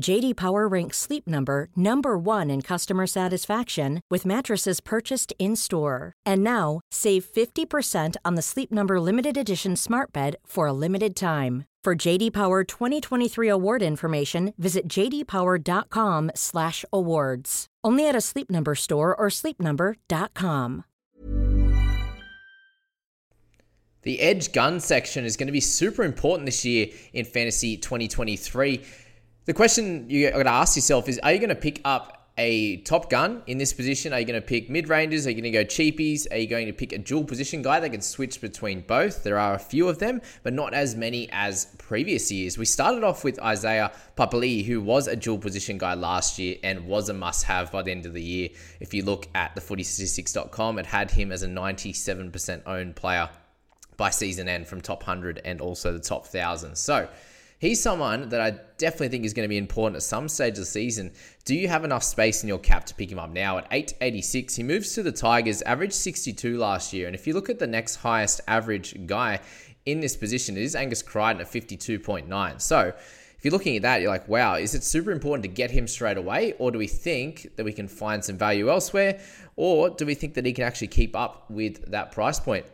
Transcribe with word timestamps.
JD 0.00 0.36
Power 0.36 0.68
ranks 0.68 0.98
Sleep 0.98 1.26
Number 1.26 1.68
number 1.74 2.16
1 2.18 2.50
in 2.50 2.60
customer 2.62 3.06
satisfaction 3.06 4.00
with 4.10 4.26
mattresses 4.26 4.80
purchased 4.80 5.32
in-store. 5.38 6.12
And 6.24 6.44
now, 6.44 6.80
save 6.90 7.24
50% 7.24 8.16
on 8.24 8.36
the 8.36 8.42
Sleep 8.42 8.70
Number 8.70 9.00
limited 9.00 9.36
edition 9.36 9.74
Smart 9.76 10.12
Bed 10.12 10.36
for 10.46 10.66
a 10.66 10.72
limited 10.72 11.16
time. 11.16 11.64
For 11.82 11.94
JD 11.94 12.32
Power 12.32 12.64
2023 12.64 13.48
award 13.48 13.82
information, 13.82 14.54
visit 14.58 14.88
jdpower.com/awards. 14.88 17.66
Only 17.84 18.08
at 18.08 18.16
a 18.16 18.20
Sleep 18.20 18.50
Number 18.50 18.74
store 18.74 19.14
or 19.14 19.28
sleepnumber.com. 19.28 20.84
The 24.02 24.20
edge 24.20 24.52
gun 24.52 24.80
section 24.80 25.24
is 25.24 25.36
going 25.36 25.46
to 25.46 25.52
be 25.52 25.60
super 25.60 26.02
important 26.02 26.46
this 26.46 26.64
year 26.64 26.88
in 27.12 27.24
fantasy 27.24 27.76
2023. 27.76 28.82
The 29.46 29.54
question 29.54 30.10
you 30.10 30.28
got 30.28 30.42
to 30.42 30.50
ask 30.50 30.74
yourself 30.74 31.08
is: 31.08 31.20
Are 31.20 31.32
you 31.32 31.38
going 31.38 31.50
to 31.50 31.54
pick 31.54 31.80
up 31.84 32.32
a 32.36 32.78
top 32.78 33.08
gun 33.08 33.42
in 33.46 33.58
this 33.58 33.72
position? 33.72 34.12
Are 34.12 34.18
you 34.18 34.26
going 34.26 34.40
to 34.40 34.46
pick 34.46 34.68
mid 34.68 34.88
rangers? 34.88 35.24
Are 35.24 35.30
you 35.30 35.40
going 35.40 35.52
to 35.52 35.58
go 35.58 35.64
cheapies? 35.64 36.26
Are 36.32 36.36
you 36.36 36.48
going 36.48 36.66
to 36.66 36.72
pick 36.72 36.92
a 36.92 36.98
dual 36.98 37.22
position 37.22 37.62
guy 37.62 37.78
that 37.78 37.90
can 37.90 38.00
switch 38.00 38.40
between 38.40 38.80
both? 38.80 39.22
There 39.22 39.38
are 39.38 39.54
a 39.54 39.58
few 39.58 39.88
of 39.88 40.00
them, 40.00 40.20
but 40.42 40.52
not 40.52 40.74
as 40.74 40.96
many 40.96 41.28
as 41.30 41.66
previous 41.78 42.30
years. 42.32 42.58
We 42.58 42.64
started 42.64 43.04
off 43.04 43.22
with 43.22 43.38
Isaiah 43.38 43.92
Papali'i, 44.18 44.64
who 44.64 44.80
was 44.80 45.06
a 45.06 45.14
dual 45.14 45.38
position 45.38 45.78
guy 45.78 45.94
last 45.94 46.40
year 46.40 46.56
and 46.64 46.84
was 46.86 47.08
a 47.08 47.14
must 47.14 47.44
have 47.44 47.70
by 47.70 47.82
the 47.82 47.92
end 47.92 48.04
of 48.04 48.14
the 48.14 48.22
year. 48.22 48.48
If 48.80 48.92
you 48.94 49.04
look 49.04 49.28
at 49.36 49.54
the 49.54 49.60
footystatistics.com, 49.60 50.80
it 50.80 50.86
had 50.86 51.12
him 51.12 51.30
as 51.30 51.44
a 51.44 51.48
97% 51.48 52.62
owned 52.66 52.96
player 52.96 53.30
by 53.96 54.10
season 54.10 54.48
end 54.48 54.66
from 54.66 54.80
top 54.80 55.02
100 55.06 55.40
and 55.44 55.60
also 55.60 55.92
the 55.92 56.00
top 56.00 56.22
1000. 56.22 56.76
So 56.76 57.08
he's 57.58 57.82
someone 57.82 58.28
that 58.28 58.40
I 58.40 58.58
definitely 58.78 59.08
think 59.08 59.24
is 59.24 59.32
going 59.32 59.44
to 59.44 59.48
be 59.48 59.58
important 59.58 59.96
at 59.96 60.02
some 60.02 60.28
stage 60.28 60.54
of 60.54 60.58
the 60.58 60.66
season. 60.66 61.12
Do 61.44 61.54
you 61.54 61.68
have 61.68 61.84
enough 61.84 62.02
space 62.02 62.42
in 62.42 62.48
your 62.48 62.58
cap 62.58 62.84
to 62.86 62.94
pick 62.94 63.10
him 63.10 63.18
up 63.18 63.30
now 63.30 63.58
at 63.58 63.66
886? 63.70 64.56
He 64.56 64.62
moves 64.62 64.94
to 64.94 65.02
the 65.02 65.12
Tigers, 65.12 65.62
averaged 65.62 65.94
62 65.94 66.58
last 66.58 66.92
year. 66.92 67.06
And 67.06 67.14
if 67.14 67.26
you 67.26 67.34
look 67.34 67.48
at 67.48 67.58
the 67.58 67.66
next 67.66 67.96
highest 67.96 68.40
average 68.46 69.06
guy 69.06 69.40
in 69.84 70.00
this 70.00 70.16
position, 70.16 70.56
it 70.56 70.62
is 70.62 70.74
Angus 70.74 71.02
Crichton 71.02 71.40
at 71.40 71.50
52.9. 71.50 72.60
So 72.60 72.92
if 73.38 73.44
you're 73.44 73.52
looking 73.52 73.76
at 73.76 73.82
that, 73.82 74.00
you're 74.00 74.10
like, 74.10 74.28
wow, 74.28 74.54
is 74.54 74.74
it 74.74 74.82
super 74.82 75.10
important 75.10 75.42
to 75.44 75.48
get 75.48 75.70
him 75.70 75.86
straight 75.86 76.16
away? 76.16 76.54
Or 76.58 76.70
do 76.70 76.78
we 76.78 76.86
think 76.86 77.56
that 77.56 77.64
we 77.64 77.72
can 77.72 77.86
find 77.86 78.24
some 78.24 78.36
value 78.36 78.70
elsewhere? 78.70 79.20
Or 79.56 79.90
do 79.90 80.04
we 80.06 80.14
think 80.14 80.34
that 80.34 80.44
he 80.44 80.52
can 80.52 80.64
actually 80.64 80.88
keep 80.88 81.14
up 81.14 81.50
with 81.50 81.90
that 81.90 82.12
price 82.12 82.40
point? 82.40 82.66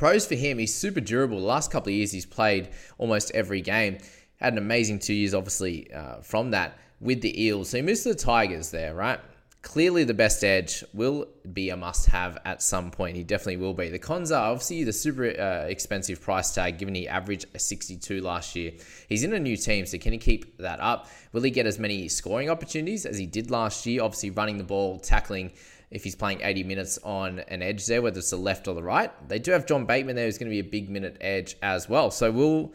Pros 0.00 0.24
for 0.24 0.34
him, 0.34 0.56
he's 0.56 0.74
super 0.74 1.02
durable. 1.02 1.38
The 1.38 1.44
last 1.44 1.70
couple 1.70 1.90
of 1.90 1.94
years, 1.94 2.10
he's 2.10 2.24
played 2.24 2.70
almost 2.96 3.30
every 3.34 3.60
game. 3.60 3.98
Had 4.36 4.54
an 4.54 4.58
amazing 4.58 4.98
two 4.98 5.12
years, 5.12 5.34
obviously, 5.34 5.92
uh, 5.92 6.22
from 6.22 6.52
that 6.52 6.78
with 7.02 7.20
the 7.20 7.44
Eels. 7.44 7.68
So 7.68 7.76
he 7.76 7.82
moves 7.82 8.04
to 8.04 8.08
the 8.08 8.14
Tigers 8.14 8.70
there, 8.70 8.94
right? 8.94 9.20
Clearly, 9.60 10.04
the 10.04 10.14
best 10.14 10.42
edge 10.42 10.82
will 10.94 11.28
be 11.52 11.68
a 11.68 11.76
must 11.76 12.06
have 12.06 12.38
at 12.46 12.62
some 12.62 12.90
point. 12.90 13.14
He 13.14 13.24
definitely 13.24 13.58
will 13.58 13.74
be. 13.74 13.90
The 13.90 13.98
cons 13.98 14.32
are 14.32 14.50
obviously 14.50 14.84
the 14.84 14.92
super 14.94 15.38
uh, 15.38 15.66
expensive 15.66 16.22
price 16.22 16.54
tag, 16.54 16.78
given 16.78 16.94
he 16.94 17.06
averaged 17.06 17.44
a 17.54 17.58
62 17.58 18.22
last 18.22 18.56
year. 18.56 18.72
He's 19.06 19.22
in 19.22 19.34
a 19.34 19.38
new 19.38 19.58
team, 19.58 19.84
so 19.84 19.98
can 19.98 20.12
he 20.12 20.18
keep 20.18 20.56
that 20.56 20.80
up? 20.80 21.10
Will 21.34 21.42
he 21.42 21.50
get 21.50 21.66
as 21.66 21.78
many 21.78 22.08
scoring 22.08 22.48
opportunities 22.48 23.04
as 23.04 23.18
he 23.18 23.26
did 23.26 23.50
last 23.50 23.84
year? 23.84 24.02
Obviously, 24.02 24.30
running 24.30 24.56
the 24.56 24.64
ball, 24.64 24.98
tackling 24.98 25.52
if 25.90 26.04
he's 26.04 26.14
playing 26.14 26.40
80 26.42 26.64
minutes 26.64 26.98
on 27.02 27.40
an 27.40 27.62
edge 27.62 27.86
there, 27.86 28.00
whether 28.00 28.18
it's 28.18 28.30
the 28.30 28.36
left 28.36 28.68
or 28.68 28.74
the 28.74 28.82
right. 28.82 29.10
They 29.28 29.38
do 29.38 29.50
have 29.50 29.66
John 29.66 29.86
Bateman 29.86 30.16
there, 30.16 30.26
who's 30.26 30.38
going 30.38 30.50
to 30.50 30.54
be 30.54 30.60
a 30.60 30.70
big 30.70 30.88
minute 30.88 31.16
edge 31.20 31.56
as 31.62 31.88
well. 31.88 32.10
So 32.10 32.30
will 32.30 32.72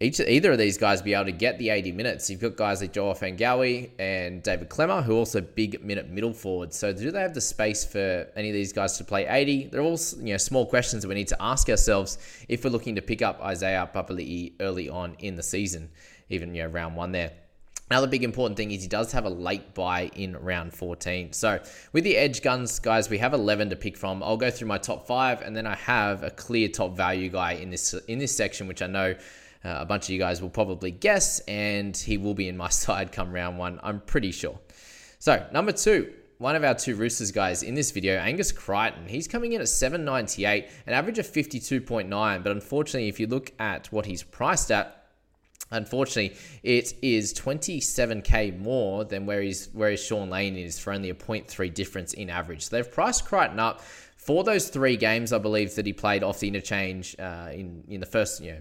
each 0.00 0.18
either 0.18 0.52
of 0.52 0.58
these 0.58 0.78
guys 0.78 1.02
be 1.02 1.12
able 1.12 1.26
to 1.26 1.32
get 1.32 1.58
the 1.58 1.68
80 1.68 1.92
minutes? 1.92 2.30
You've 2.30 2.40
got 2.40 2.56
guys 2.56 2.80
like 2.80 2.92
Joe 2.92 3.12
Ofahengaue 3.12 3.90
and 3.98 4.42
David 4.42 4.70
Klemmer, 4.70 5.04
who 5.04 5.14
are 5.14 5.18
also 5.18 5.42
big 5.42 5.84
minute 5.84 6.08
middle 6.08 6.32
forwards. 6.32 6.76
So 6.78 6.92
do 6.92 7.10
they 7.10 7.20
have 7.20 7.34
the 7.34 7.40
space 7.40 7.84
for 7.84 8.26
any 8.34 8.48
of 8.48 8.54
these 8.54 8.72
guys 8.72 8.96
to 8.96 9.04
play 9.04 9.26
80? 9.26 9.66
They're 9.66 9.82
all 9.82 9.98
you 10.18 10.32
know 10.32 10.38
small 10.38 10.64
questions 10.64 11.02
that 11.02 11.08
we 11.08 11.14
need 11.14 11.28
to 11.28 11.42
ask 11.42 11.68
ourselves 11.68 12.18
if 12.48 12.64
we're 12.64 12.70
looking 12.70 12.94
to 12.94 13.02
pick 13.02 13.20
up 13.20 13.40
Isaiah 13.42 13.88
Papali'i 13.94 14.54
early 14.60 14.88
on 14.88 15.16
in 15.18 15.36
the 15.36 15.42
season, 15.42 15.90
even 16.30 16.54
you 16.54 16.62
know 16.62 16.68
round 16.70 16.96
one 16.96 17.12
there. 17.12 17.32
Another 17.92 18.06
big 18.06 18.24
important 18.24 18.56
thing 18.56 18.70
is 18.70 18.80
he 18.80 18.88
does 18.88 19.12
have 19.12 19.26
a 19.26 19.28
late 19.28 19.74
buy 19.74 20.10
in 20.16 20.34
round 20.38 20.72
14. 20.72 21.34
So 21.34 21.62
with 21.92 22.04
the 22.04 22.16
edge 22.16 22.40
guns, 22.40 22.78
guys, 22.78 23.10
we 23.10 23.18
have 23.18 23.34
11 23.34 23.68
to 23.68 23.76
pick 23.76 23.98
from. 23.98 24.22
I'll 24.22 24.38
go 24.38 24.50
through 24.50 24.68
my 24.68 24.78
top 24.78 25.06
five, 25.06 25.42
and 25.42 25.54
then 25.54 25.66
I 25.66 25.74
have 25.74 26.22
a 26.22 26.30
clear 26.30 26.68
top 26.68 26.96
value 26.96 27.28
guy 27.28 27.52
in 27.52 27.68
this 27.68 27.92
in 28.08 28.18
this 28.18 28.34
section, 28.34 28.66
which 28.66 28.80
I 28.80 28.86
know 28.86 29.14
uh, 29.62 29.76
a 29.80 29.84
bunch 29.84 30.04
of 30.04 30.08
you 30.08 30.18
guys 30.18 30.40
will 30.40 30.48
probably 30.48 30.90
guess, 30.90 31.40
and 31.40 31.94
he 31.94 32.16
will 32.16 32.32
be 32.32 32.48
in 32.48 32.56
my 32.56 32.68
side 32.70 33.12
come 33.12 33.30
round 33.30 33.58
one. 33.58 33.78
I'm 33.82 34.00
pretty 34.00 34.32
sure. 34.32 34.58
So 35.18 35.46
number 35.52 35.72
two, 35.72 36.14
one 36.38 36.56
of 36.56 36.64
our 36.64 36.74
two 36.74 36.96
Roosters 36.96 37.30
guys 37.30 37.62
in 37.62 37.74
this 37.74 37.90
video, 37.90 38.16
Angus 38.16 38.52
Crichton. 38.52 39.06
He's 39.06 39.28
coming 39.28 39.52
in 39.52 39.60
at 39.60 39.68
798, 39.68 40.66
an 40.86 40.94
average 40.94 41.18
of 41.18 41.26
52.9. 41.26 42.42
But 42.42 42.52
unfortunately, 42.52 43.10
if 43.10 43.20
you 43.20 43.26
look 43.26 43.52
at 43.58 43.92
what 43.92 44.06
he's 44.06 44.22
priced 44.22 44.70
at, 44.70 45.01
Unfortunately, 45.72 46.38
it 46.62 46.94
is 47.02 47.34
27k 47.34 48.58
more 48.58 49.04
than 49.04 49.26
where 49.26 49.42
he's 49.42 49.68
where 49.72 49.96
Shaun 49.96 50.30
Lane 50.30 50.56
is 50.56 50.78
for 50.78 50.92
only 50.92 51.10
a 51.10 51.14
0.3 51.14 51.74
difference 51.74 52.12
in 52.12 52.30
average. 52.30 52.66
So 52.66 52.76
they've 52.76 52.90
priced 52.90 53.24
Crichton 53.24 53.58
up 53.58 53.80
for 54.22 54.44
those 54.44 54.68
three 54.68 54.96
games, 54.96 55.32
I 55.32 55.38
believe, 55.38 55.74
that 55.74 55.84
he 55.84 55.92
played 55.92 56.22
off 56.22 56.38
the 56.38 56.46
interchange 56.46 57.16
uh, 57.18 57.48
in 57.52 57.84
in 57.88 58.00
the 58.00 58.06
first 58.06 58.42
you 58.42 58.52
know 58.52 58.58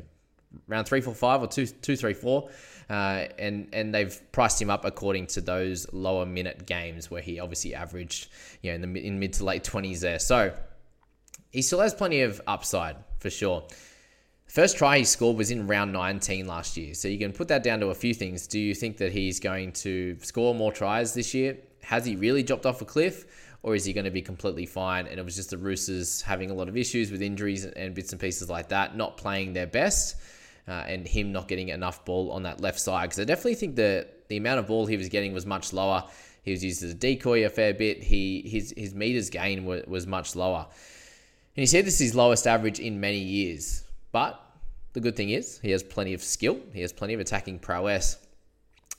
round 0.68 0.88
three, 0.88 1.02
four, 1.02 1.14
five, 1.14 1.42
or 1.42 1.48
two, 1.48 1.68
two, 1.68 1.96
three, 1.96 2.14
four, 2.14 2.50
uh, 2.90 3.26
and 3.38 3.70
and 3.74 3.94
they've 3.94 4.20
priced 4.32 4.62
him 4.62 4.70
up 4.70 4.85
according 4.85 5.28
to 5.28 5.41
those 5.41 5.91
lower 5.94 6.26
minute 6.26 6.66
games 6.66 7.12
where 7.12 7.22
he 7.22 7.40
obviously 7.40 7.76
averaged 7.76 8.30
you 8.62 8.72
know 8.72 8.76
in 8.76 8.94
the 8.94 9.06
in 9.06 9.20
mid 9.20 9.34
to 9.34 9.46
late 9.46 9.64
20s 9.64 10.00
there. 10.00 10.20
So 10.20 10.53
he 11.52 11.62
still 11.62 11.80
has 11.80 11.94
plenty 11.94 12.22
of 12.22 12.41
upside 12.47 12.96
for 13.20 13.30
sure. 13.30 13.64
First 14.52 14.76
try 14.76 14.98
he 14.98 15.06
scored 15.06 15.38
was 15.38 15.50
in 15.50 15.66
round 15.66 15.94
19 15.94 16.46
last 16.46 16.76
year. 16.76 16.94
So 16.94 17.08
you 17.08 17.18
can 17.18 17.32
put 17.32 17.48
that 17.48 17.64
down 17.64 17.80
to 17.80 17.88
a 17.88 17.96
few 17.96 18.14
things. 18.14 18.48
Do 18.48 18.59
you 18.59 18.76
think 18.76 18.98
that 18.98 19.14
he's 19.14 19.40
going 19.40 19.72
to 19.74 20.18
score 20.20 20.53
more 20.53 20.74
tries 20.74 21.14
this 21.14 21.34
year? 21.34 21.56
Has 21.84 22.03
he 22.06 22.18
really 22.18 22.44
dropped 22.44 22.66
off 22.66 22.82
a 22.82 22.86
cliff? 22.86 23.56
Or 23.64 23.76
is 23.76 23.86
he 23.86 23.94
going 23.94 24.03
to 24.03 24.12
be 24.12 24.22
completely 24.22 24.66
fine? 24.66 25.08
And 25.08 25.18
it 25.18 25.24
was 25.24 25.38
just 25.38 25.52
the 25.52 25.58
Roosters 25.58 26.22
having 26.22 26.52
a 26.52 26.53
lot 26.53 26.68
of 26.68 26.76
issues 26.76 27.12
with 27.12 27.22
injuries 27.22 27.64
and 27.64 27.96
bits 27.96 28.12
and 28.12 28.20
pieces 28.20 28.50
like 28.50 28.68
that, 28.70 28.98
not 28.98 29.16
playing 29.16 29.53
their 29.53 29.68
best, 29.68 30.18
uh, 30.68 30.84
and 30.86 31.08
him 31.08 31.32
not 31.32 31.47
getting 31.47 31.70
enough 31.70 32.04
ball 32.04 32.30
on 32.30 32.44
that 32.44 32.59
left 32.59 32.82
side. 32.82 33.04
Because 33.04 33.22
I 33.22 33.24
definitely 33.24 33.56
think 33.56 33.78
that 33.78 34.28
the 34.28 34.36
amount 34.36 34.59
of 34.59 34.68
ball 34.68 34.86
he 34.86 34.97
was 34.97 35.08
getting 35.08 35.32
was 35.32 35.46
much 35.46 35.72
lower. 35.72 36.04
He 36.44 36.52
was 36.52 36.62
used 36.62 36.84
as 36.84 36.92
a 36.92 36.96
decoy 36.96 37.46
a 37.46 37.50
fair 37.50 37.74
bit. 37.74 38.04
He 38.04 38.42
his 38.42 38.74
his 38.76 38.94
meters 38.94 39.30
gain 39.30 39.64
was, 39.64 39.86
was 39.88 40.06
much 40.06 40.36
lower. 40.36 40.68
And 41.56 41.62
he 41.62 41.68
said 41.68 41.86
this 41.86 41.94
is 41.94 42.08
his 42.08 42.16
lowest 42.16 42.46
average 42.47 42.82
in 42.82 43.00
many 43.00 43.20
years. 43.20 43.86
But 44.11 44.40
the 44.93 44.99
good 44.99 45.16
thing 45.16 45.29
is 45.29 45.59
he 45.59 45.72
has 45.72 45.84
plenty 45.84 46.13
of 46.13 46.23
skill, 46.23 46.59
he 46.73 46.81
has 46.81 46.91
plenty 46.91 47.13
of 47.13 47.19
attacking 47.19 47.59
prowess, 47.59 48.17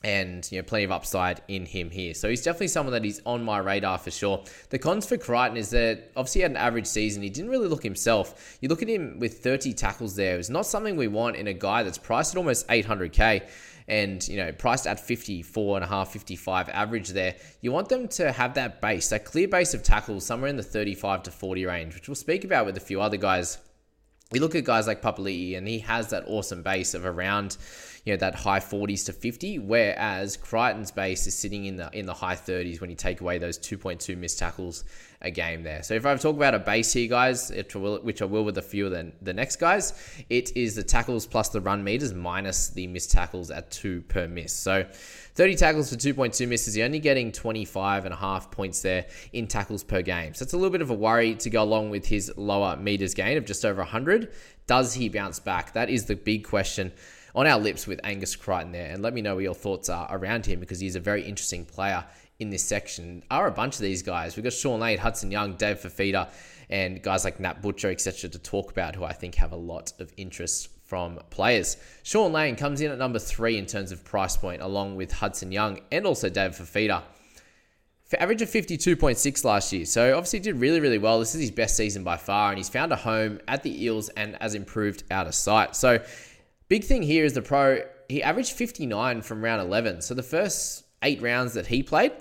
and 0.05 0.51
you 0.51 0.59
know 0.59 0.63
plenty 0.63 0.85
of 0.85 0.93
upside 0.93 1.43
in 1.49 1.67
him 1.67 1.91
here. 1.91 2.15
So 2.15 2.29
he's 2.29 2.43
definitely 2.43 2.69
someone 2.69 2.93
that 2.93 3.05
is 3.05 3.21
on 3.25 3.43
my 3.45 3.59
radar 3.59 3.99
for 3.99 4.11
sure. 4.11 4.45
The 4.71 4.79
cons 4.79 5.07
for 5.07 5.17
Crichton 5.17 5.57
is 5.57 5.71
that 5.71 6.11
obviously 6.17 6.41
he 6.41 6.43
had 6.43 6.51
an 6.53 6.57
average 6.57 6.87
season. 6.87 7.23
He 7.23 7.31
didn't 7.31 7.51
really 7.51 7.69
look 7.69 7.83
himself. 7.83 8.59
You 8.61 8.69
look 8.69 8.83
at 8.83 8.89
him 8.89 9.19
with 9.19 9.39
30 9.43 9.73
tackles 9.75 10.17
there. 10.17 10.39
It's 10.39 10.51
not 10.51 10.67
something 10.67 10.97
we 10.97 11.09
want 11.09 11.37
in 11.37 11.47
a 11.47 11.55
guy 11.55 11.83
that's 11.83 11.99
priced 11.99 12.35
at 12.35 12.39
almost 12.39 12.67
800k 12.69 13.49
and 13.89 14.27
you 14.29 14.37
know 14.37 14.53
priced 14.53 14.87
at 14.87 15.01
54 15.01 15.79
and 15.79 15.85
a 15.85 15.89
half 15.89 16.13
55 16.13 16.69
average 16.69 17.09
there 17.09 17.35
you 17.63 17.73
want 17.73 17.89
them 17.89 18.07
to 18.07 18.31
have 18.31 18.55
that 18.55 18.81
base 18.81 19.09
that 19.09 19.25
clear 19.25 19.49
base 19.49 19.75
of 19.75 19.83
tackles 19.83 20.25
somewhere 20.25 20.49
in 20.49 20.57
the 20.57 20.63
35 20.63 21.25
to 21.25 21.33
40 21.33 21.67
range 21.67 21.95
which 21.95 22.09
we'll 22.09 22.15
speak 22.15 22.45
about 22.45 22.65
with 22.65 22.77
a 22.77 22.81
few 22.81 23.01
other 23.01 23.17
guys 23.17 23.59
we 24.33 24.39
look 24.41 24.55
at 24.55 24.65
guys 24.65 24.87
like 24.87 25.03
Papali'i, 25.03 25.57
and 25.57 25.69
he 25.69 25.79
has 25.81 26.09
that 26.09 26.25
awesome 26.27 26.63
base 26.63 26.95
of 26.95 27.05
around, 27.05 27.59
you 28.05 28.15
know, 28.15 28.17
that 28.17 28.35
high 28.35 28.61
40s 28.61 29.05
to 29.07 29.13
50, 29.13 29.59
whereas 29.61 30.37
Crichton's 30.37 30.91
base 30.91 31.27
is 31.27 31.35
sitting 31.35 31.67
in 31.67 31.77
the 31.77 31.91
in 31.93 32.07
the 32.07 32.15
high 32.15 32.35
30s 32.35 32.81
when 32.81 32.91
you 32.91 32.97
take 32.97 33.21
away 33.21 33.39
those 33.39 33.59
2.2 33.59 34.17
missed 34.17 34.39
tackles 34.39 34.85
a 35.23 35.31
game 35.31 35.63
there. 35.63 35.83
So 35.83 35.95
if 35.95 36.05
I 36.05 36.15
talk 36.17 36.37
about 36.37 36.55
a 36.55 36.59
base 36.59 36.93
here, 36.93 37.09
guys, 37.09 37.51
which 37.51 38.23
I 38.23 38.25
will 38.25 38.45
with 38.45 38.59
a 38.59 38.63
few 38.63 38.87
of 38.87 38.93
the, 38.93 39.13
the 39.23 39.33
next 39.33 39.57
guys, 39.57 39.95
it 40.29 40.55
is 40.57 40.75
the 40.75 40.83
tackles 40.83 41.27
plus 41.27 41.49
the 41.49 41.61
run 41.61 41.83
meters 41.83 42.13
minus 42.13 42.69
the 42.69 42.87
missed 42.89 43.13
tackles 43.13 43.51
at 43.51 43.71
two 43.71 44.03
per 44.03 44.27
miss. 44.27 44.53
So 44.53 44.85
30 45.35 45.55
tackles 45.55 45.91
for 45.91 45.97
2.2 45.97 46.47
misses. 46.49 46.77
You're 46.77 46.87
only 46.87 46.99
getting 46.99 47.33
25 47.33 48.05
and 48.05 48.13
a 48.13 48.17
half 48.17 48.51
points 48.51 48.83
there 48.83 49.07
in 49.33 49.47
tackles 49.47 49.85
per 49.85 50.03
game. 50.03 50.35
So 50.35 50.43
it's 50.43 50.53
a 50.53 50.57
little 50.57 50.71
bit 50.71 50.83
of 50.83 50.91
a 50.91 50.95
worry 50.95 51.37
to 51.37 51.51
go 51.51 51.63
along 51.63 51.91
with 51.91 52.07
his 52.07 52.33
lower 52.37 52.77
meters 52.77 53.15
gain 53.15 53.39
of 53.39 53.47
just 53.47 53.65
over 53.65 53.81
100. 53.81 54.33
Does 54.67 54.95
he 54.95 55.09
bounce 55.09 55.39
back? 55.39 55.73
That 55.73 55.89
is 55.89 56.05
the 56.07 56.17
big 56.17 56.45
question 56.45 56.93
on 57.35 57.47
our 57.47 57.59
lips 57.59 57.87
with 57.87 58.01
Angus 58.05 58.37
Crichton 58.37 58.73
there. 58.73 58.91
And 58.91 59.03
let 59.03 59.15
me 59.15 59.23
know 59.23 59.37
what 59.37 59.45
your 59.45 59.55
thoughts 59.55 59.89
are 59.89 60.07
around 60.11 60.45
him 60.45 60.61
because 60.61 60.81
he's 60.81 60.97
a 60.97 61.01
very 61.01 61.23
interesting 61.23 61.65
player 61.65 62.05
in 62.43 62.51
this 62.51 62.63
section. 62.65 63.23
Are 63.31 63.47
a 63.47 63.51
bunch 63.51 63.77
of 63.77 63.81
these 63.81 64.03
guys. 64.03 64.37
We've 64.37 64.45
got 64.45 64.53
Shaun 64.53 64.81
Lane, 64.81 64.99
Hudson 64.99 65.31
Young, 65.31 65.55
Dave 65.55 65.79
Fifita, 65.79 66.29
and 66.69 67.03
guys 67.03 67.25
like 67.25 67.41
Nat 67.41 67.63
Butcher, 67.63 67.91
etc., 67.91 68.29
to 68.31 68.39
talk 68.39 68.71
about 68.71 68.95
who 68.95 69.05
I 69.05 69.13
think 69.13 69.37
have 69.37 69.53
a 69.53 69.57
lot 69.57 69.93
of 69.99 70.13
interest 70.17 70.69
from 70.85 71.19
players. 71.31 71.79
Shaun 72.03 72.33
Lane 72.33 72.55
comes 72.55 72.83
in 72.83 72.91
at 72.91 72.99
number 72.99 73.19
three 73.19 73.57
in 73.57 73.65
terms 73.65 73.93
of 73.93 74.05
price 74.05 74.37
point, 74.37 74.61
along 74.61 74.97
with 74.97 75.11
Hudson 75.11 75.51
Young 75.51 75.81
and 75.91 76.07
also 76.07 76.29
David 76.29 76.53
Fifita. 76.53 77.03
For 78.05 78.21
average 78.21 78.43
of 78.43 78.51
52.6 78.51 79.45
last 79.45 79.73
year. 79.73 79.87
So 79.87 80.15
obviously 80.15 80.41
did 80.41 80.57
really, 80.57 80.81
really 80.81 80.99
well. 80.99 81.19
This 81.19 81.35
is 81.35 81.41
his 81.41 81.51
best 81.51 81.79
season 81.79 82.05
by 82.05 82.19
far, 82.19 82.51
and 82.51 82.59
he's 82.59 82.69
found 82.69 82.93
a 82.93 82.97
home 82.97 83.41
at 83.49 83.63
the 83.63 83.85
Eels 83.85 84.11
and 84.11 84.37
has 84.39 84.55
improved 84.55 85.05
out 85.11 85.27
of 85.27 85.35
sight. 85.35 85.75
So 85.77 86.05
big 86.69 86.85
thing 86.85 87.03
here 87.03 87.25
is 87.25 87.33
the 87.33 87.41
pro, 87.41 87.81
he 88.11 88.23
averaged 88.23 88.53
59 88.53 89.23
from 89.23 89.43
round 89.43 89.63
11. 89.63 90.03
So 90.03 90.13
the 90.13 90.23
first 90.23 90.85
eight 91.03 91.23
rounds 91.23 91.55
that 91.55 91.69
he 91.69 91.83
played, 91.83 92.13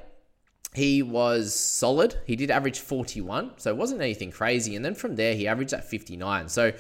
he 0.73 1.03
was 1.03 1.53
solid. 1.53 2.15
He 2.25 2.35
did 2.35 2.49
average 2.49 2.79
41, 2.79 3.53
so 3.57 3.69
it 3.69 3.77
wasn't 3.77 4.01
anything 4.01 4.31
crazy. 4.31 4.75
And 4.75 4.85
then 4.85 4.95
from 4.95 5.15
there, 5.15 5.35
he 5.35 5.47
averaged 5.47 5.73
at 5.73 5.83
59. 5.83 6.47
So 6.47 6.71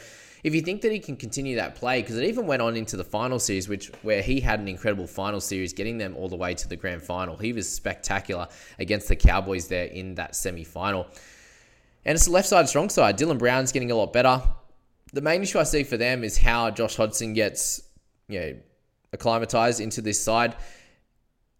if 0.43 0.55
you 0.55 0.61
think 0.61 0.81
that 0.81 0.91
he 0.91 0.99
can 0.99 1.17
continue 1.17 1.57
that 1.57 1.75
play, 1.75 2.01
because 2.01 2.17
it 2.17 2.23
even 2.23 2.47
went 2.47 2.61
on 2.61 2.75
into 2.75 2.95
the 2.95 3.03
final 3.03 3.37
series, 3.37 3.67
which 3.67 3.87
where 4.01 4.21
he 4.21 4.39
had 4.39 4.59
an 4.59 4.67
incredible 4.67 5.07
final 5.07 5.41
series, 5.41 5.73
getting 5.73 5.97
them 5.97 6.15
all 6.15 6.29
the 6.29 6.37
way 6.37 6.53
to 6.53 6.67
the 6.67 6.75
grand 6.75 7.03
final. 7.03 7.35
He 7.37 7.53
was 7.53 7.71
spectacular 7.71 8.47
against 8.79 9.07
the 9.07 9.15
Cowboys 9.15 9.67
there 9.67 9.85
in 9.85 10.15
that 10.15 10.35
semi 10.35 10.63
final. 10.63 11.05
And 12.05 12.15
it's 12.15 12.25
the 12.25 12.31
left 12.31 12.47
side, 12.47 12.67
strong 12.67 12.89
side. 12.89 13.17
Dylan 13.17 13.37
Brown's 13.37 13.71
getting 13.71 13.91
a 13.91 13.95
lot 13.95 14.13
better. 14.13 14.41
The 15.13 15.21
main 15.21 15.43
issue 15.43 15.59
I 15.59 15.63
see 15.63 15.83
for 15.83 15.97
them 15.97 16.23
is 16.23 16.37
how 16.37 16.71
Josh 16.71 16.95
Hodgson 16.95 17.33
gets, 17.33 17.81
you 18.27 18.39
know, 18.39 18.55
acclimatized 19.13 19.81
into 19.81 20.01
this 20.01 20.23
side. 20.23 20.55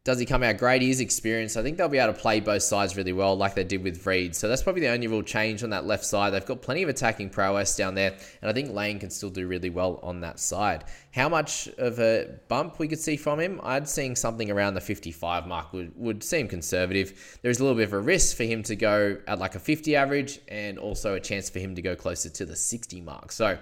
Does 0.03 0.17
he 0.17 0.25
come 0.25 0.41
out 0.41 0.57
great? 0.57 0.81
He 0.81 0.89
is 0.89 0.99
experienced. 0.99 1.57
I 1.57 1.61
think 1.61 1.77
they'll 1.77 1.87
be 1.87 1.99
able 1.99 2.13
to 2.13 2.19
play 2.19 2.39
both 2.39 2.63
sides 2.63 2.97
really 2.97 3.13
well, 3.13 3.37
like 3.37 3.53
they 3.53 3.63
did 3.63 3.83
with 3.83 4.03
Reed. 4.03 4.35
So 4.35 4.47
that's 4.47 4.63
probably 4.63 4.81
the 4.81 4.87
only 4.87 5.05
real 5.05 5.21
change 5.21 5.63
on 5.63 5.69
that 5.69 5.85
left 5.85 6.03
side. 6.05 6.33
They've 6.33 6.43
got 6.43 6.63
plenty 6.63 6.81
of 6.81 6.89
attacking 6.89 7.29
prowess 7.29 7.75
down 7.75 7.93
there, 7.93 8.17
and 8.41 8.49
I 8.49 8.53
think 8.53 8.71
Lane 8.71 8.97
can 8.97 9.11
still 9.11 9.29
do 9.29 9.45
really 9.45 9.69
well 9.69 9.99
on 10.01 10.21
that 10.21 10.39
side. 10.39 10.85
How 11.13 11.29
much 11.29 11.67
of 11.77 11.99
a 11.99 12.39
bump 12.47 12.79
we 12.79 12.87
could 12.87 12.97
see 12.97 13.15
from 13.15 13.39
him? 13.39 13.59
I'd 13.61 13.87
seeing 13.87 14.15
something 14.15 14.49
around 14.49 14.73
the 14.73 14.81
55 14.81 15.45
mark 15.45 15.71
would, 15.71 15.95
would 15.95 16.23
seem 16.23 16.47
conservative. 16.47 17.37
There's 17.43 17.59
a 17.59 17.63
little 17.63 17.77
bit 17.77 17.83
of 17.83 17.93
a 17.93 17.99
risk 17.99 18.35
for 18.35 18.43
him 18.43 18.63
to 18.63 18.75
go 18.75 19.17
at 19.27 19.37
like 19.37 19.53
a 19.53 19.59
50 19.59 19.95
average, 19.95 20.39
and 20.47 20.79
also 20.79 21.13
a 21.13 21.19
chance 21.19 21.47
for 21.47 21.59
him 21.59 21.75
to 21.75 21.81
go 21.83 21.95
closer 21.95 22.29
to 22.29 22.43
the 22.43 22.55
60 22.55 23.01
mark. 23.01 23.31
So 23.31 23.59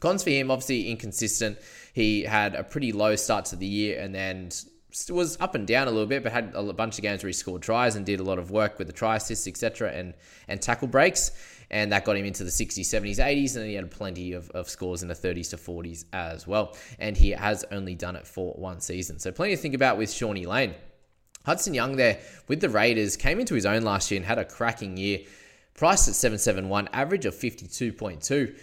cons 0.00 0.24
for 0.24 0.30
him, 0.30 0.50
obviously 0.50 0.90
inconsistent. 0.90 1.58
He 1.92 2.24
had 2.24 2.56
a 2.56 2.64
pretty 2.64 2.90
low 2.90 3.14
start 3.14 3.44
to 3.46 3.56
the 3.56 3.66
year, 3.66 4.00
and 4.00 4.12
then 4.12 4.50
was 5.10 5.36
up 5.40 5.54
and 5.54 5.66
down 5.66 5.88
a 5.88 5.90
little 5.90 6.06
bit, 6.06 6.22
but 6.22 6.32
had 6.32 6.52
a 6.54 6.72
bunch 6.72 6.98
of 6.98 7.02
games 7.02 7.22
where 7.22 7.28
he 7.28 7.32
scored 7.32 7.62
tries 7.62 7.96
and 7.96 8.04
did 8.04 8.20
a 8.20 8.22
lot 8.22 8.38
of 8.38 8.50
work 8.50 8.78
with 8.78 8.86
the 8.86 8.92
try 8.92 9.16
assists, 9.16 9.46
etc., 9.46 9.90
and 9.92 10.14
and 10.48 10.60
tackle 10.60 10.88
breaks, 10.88 11.32
and 11.70 11.92
that 11.92 12.04
got 12.04 12.16
him 12.16 12.24
into 12.24 12.44
the 12.44 12.50
60s, 12.50 12.80
70s, 12.80 13.16
80s, 13.16 13.56
and 13.56 13.66
he 13.66 13.74
had 13.74 13.90
plenty 13.90 14.32
of, 14.32 14.50
of 14.50 14.68
scores 14.68 15.02
in 15.02 15.08
the 15.08 15.14
30s 15.14 15.50
to 15.50 15.56
40s 15.56 16.04
as 16.12 16.46
well. 16.46 16.76
And 16.98 17.16
he 17.16 17.30
has 17.30 17.64
only 17.70 17.94
done 17.94 18.16
it 18.16 18.26
for 18.26 18.52
one 18.54 18.80
season, 18.80 19.18
so 19.18 19.30
plenty 19.30 19.54
to 19.54 19.60
think 19.62 19.74
about 19.74 19.98
with 19.98 20.10
Shaun 20.10 20.36
Lane. 20.42 20.74
Hudson 21.46 21.72
Young 21.72 21.96
there 21.96 22.18
with 22.48 22.60
the 22.60 22.68
Raiders 22.68 23.16
came 23.16 23.40
into 23.40 23.54
his 23.54 23.64
own 23.64 23.82
last 23.82 24.10
year 24.10 24.18
and 24.18 24.26
had 24.26 24.38
a 24.38 24.44
cracking 24.44 24.96
year, 24.96 25.20
priced 25.74 26.08
at 26.08 26.14
771, 26.14 26.88
average 26.92 27.24
of 27.24 27.34
52.2. 27.34 28.56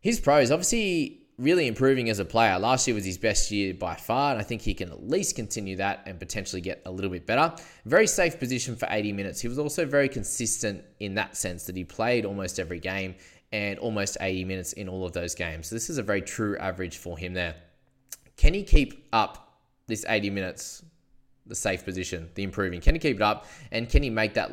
His 0.00 0.20
pros 0.20 0.50
obviously 0.50 1.23
really 1.38 1.66
improving 1.66 2.10
as 2.10 2.18
a 2.18 2.24
player. 2.24 2.58
Last 2.58 2.86
year 2.86 2.94
was 2.94 3.04
his 3.04 3.18
best 3.18 3.50
year 3.50 3.74
by 3.74 3.94
far, 3.96 4.32
and 4.32 4.40
I 4.40 4.44
think 4.44 4.62
he 4.62 4.74
can 4.74 4.90
at 4.90 5.08
least 5.08 5.36
continue 5.36 5.76
that 5.76 6.02
and 6.06 6.18
potentially 6.18 6.60
get 6.60 6.82
a 6.86 6.90
little 6.90 7.10
bit 7.10 7.26
better. 7.26 7.54
Very 7.84 8.06
safe 8.06 8.38
position 8.38 8.76
for 8.76 8.86
80 8.90 9.12
minutes. 9.12 9.40
He 9.40 9.48
was 9.48 9.58
also 9.58 9.84
very 9.84 10.08
consistent 10.08 10.84
in 11.00 11.14
that 11.14 11.36
sense 11.36 11.64
that 11.64 11.76
he 11.76 11.84
played 11.84 12.24
almost 12.24 12.60
every 12.60 12.78
game 12.78 13.14
and 13.52 13.78
almost 13.78 14.16
80 14.20 14.44
minutes 14.44 14.72
in 14.74 14.88
all 14.88 15.04
of 15.04 15.12
those 15.12 15.34
games. 15.34 15.68
So 15.68 15.76
this 15.76 15.90
is 15.90 15.98
a 15.98 16.02
very 16.02 16.22
true 16.22 16.56
average 16.58 16.98
for 16.98 17.18
him 17.18 17.34
there. 17.34 17.54
Can 18.36 18.54
he 18.54 18.62
keep 18.62 19.08
up 19.12 19.60
this 19.86 20.04
80 20.08 20.30
minutes, 20.30 20.84
the 21.46 21.54
safe 21.54 21.84
position, 21.84 22.30
the 22.34 22.42
improving? 22.42 22.80
Can 22.80 22.94
he 22.94 22.98
keep 22.98 23.16
it 23.16 23.22
up 23.22 23.46
and 23.70 23.88
can 23.88 24.02
he 24.02 24.10
make 24.10 24.34
that 24.34 24.52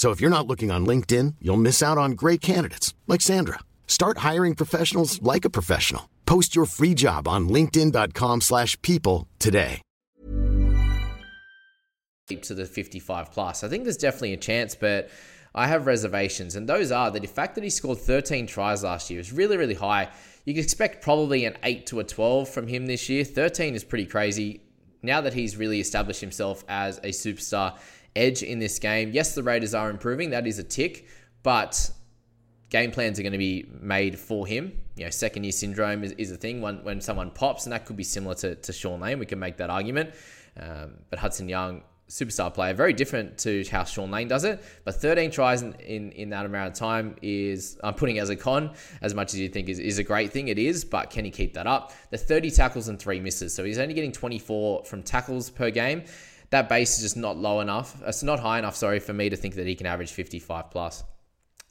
So 0.00 0.12
if 0.12 0.18
you're 0.18 0.30
not 0.30 0.46
looking 0.46 0.70
on 0.70 0.86
LinkedIn, 0.86 1.34
you'll 1.42 1.58
miss 1.58 1.82
out 1.82 1.98
on 1.98 2.12
great 2.12 2.40
candidates 2.40 2.94
like 3.06 3.20
Sandra. 3.20 3.58
Start 3.86 4.16
hiring 4.28 4.54
professionals 4.54 5.20
like 5.20 5.44
a 5.44 5.50
professional. 5.50 6.08
Post 6.24 6.56
your 6.56 6.64
free 6.64 6.94
job 6.94 7.28
on 7.28 7.50
linkedin.com/people 7.50 9.28
today. 9.38 9.82
To 12.30 12.54
the 12.54 12.64
55 12.64 13.30
plus. 13.30 13.62
I 13.62 13.68
think 13.68 13.84
there's 13.84 13.98
definitely 13.98 14.32
a 14.32 14.38
chance, 14.38 14.74
but 14.74 15.10
I 15.54 15.66
have 15.66 15.84
reservations, 15.84 16.56
and 16.56 16.66
those 16.66 16.90
are 16.90 17.10
that 17.10 17.20
the 17.20 17.28
fact 17.28 17.54
that 17.56 17.64
he 17.64 17.68
scored 17.68 17.98
13 17.98 18.46
tries 18.46 18.82
last 18.82 19.10
year 19.10 19.20
is 19.20 19.34
really, 19.34 19.58
really 19.58 19.74
high. 19.74 20.08
You 20.46 20.54
can 20.54 20.62
expect 20.62 21.02
probably 21.02 21.44
an 21.44 21.58
8 21.62 21.84
to 21.88 22.00
a 22.00 22.04
12 22.04 22.48
from 22.48 22.68
him 22.68 22.86
this 22.86 23.10
year. 23.10 23.22
13 23.22 23.74
is 23.74 23.84
pretty 23.84 24.06
crazy. 24.06 24.62
Now 25.02 25.20
that 25.20 25.34
he's 25.34 25.58
really 25.58 25.80
established 25.80 26.22
himself 26.22 26.64
as 26.68 26.98
a 26.98 27.08
superstar, 27.08 27.76
edge 28.16 28.42
in 28.42 28.58
this 28.58 28.78
game. 28.78 29.10
Yes, 29.12 29.34
the 29.34 29.42
Raiders 29.42 29.74
are 29.74 29.90
improving. 29.90 30.30
That 30.30 30.46
is 30.46 30.58
a 30.58 30.64
tick. 30.64 31.06
But 31.42 31.90
game 32.70 32.90
plans 32.90 33.18
are 33.18 33.22
going 33.22 33.32
to 33.32 33.38
be 33.38 33.66
made 33.80 34.18
for 34.18 34.46
him. 34.46 34.78
You 34.96 35.04
know, 35.04 35.10
second 35.10 35.44
year 35.44 35.52
syndrome 35.52 36.04
is, 36.04 36.12
is 36.12 36.30
a 36.30 36.36
thing 36.36 36.60
when, 36.60 36.82
when 36.84 37.00
someone 37.00 37.30
pops, 37.30 37.64
and 37.64 37.72
that 37.72 37.86
could 37.86 37.96
be 37.96 38.04
similar 38.04 38.34
to, 38.36 38.54
to 38.54 38.72
Shaun 38.72 39.00
Lane. 39.00 39.18
We 39.18 39.26
can 39.26 39.38
make 39.38 39.56
that 39.58 39.70
argument. 39.70 40.14
Um, 40.58 40.94
but 41.08 41.18
Hudson 41.18 41.48
Young, 41.48 41.82
superstar 42.08 42.52
player, 42.52 42.74
very 42.74 42.92
different 42.92 43.38
to 43.38 43.64
how 43.70 43.84
Shaun 43.84 44.10
Lane 44.10 44.28
does 44.28 44.44
it. 44.44 44.62
But 44.84 44.96
13 44.96 45.30
tries 45.30 45.62
in, 45.62 45.74
in, 45.74 46.12
in 46.12 46.30
that 46.30 46.44
amount 46.44 46.72
of 46.72 46.74
time 46.74 47.16
is, 47.22 47.78
I'm 47.82 47.94
putting 47.94 48.18
as 48.18 48.30
a 48.30 48.36
con, 48.36 48.74
as 49.00 49.14
much 49.14 49.32
as 49.32 49.40
you 49.40 49.48
think 49.48 49.68
is, 49.68 49.78
is 49.78 49.98
a 49.98 50.04
great 50.04 50.32
thing. 50.32 50.48
It 50.48 50.58
is, 50.58 50.84
but 50.84 51.10
can 51.10 51.24
he 51.24 51.30
keep 51.30 51.54
that 51.54 51.66
up? 51.66 51.92
The 52.10 52.18
30 52.18 52.50
tackles 52.50 52.88
and 52.88 52.98
three 52.98 53.20
misses. 53.20 53.54
So 53.54 53.64
he's 53.64 53.78
only 53.78 53.94
getting 53.94 54.12
24 54.12 54.84
from 54.84 55.02
tackles 55.02 55.50
per 55.50 55.70
game. 55.70 56.04
That 56.50 56.68
base 56.68 56.96
is 56.96 57.02
just 57.02 57.16
not 57.16 57.36
low 57.36 57.60
enough. 57.60 58.00
It's 58.04 58.22
not 58.22 58.40
high 58.40 58.58
enough, 58.58 58.76
sorry, 58.76 58.98
for 58.98 59.12
me 59.12 59.30
to 59.30 59.36
think 59.36 59.54
that 59.54 59.66
he 59.66 59.74
can 59.76 59.86
average 59.86 60.10
55 60.10 60.70
plus. 60.70 61.04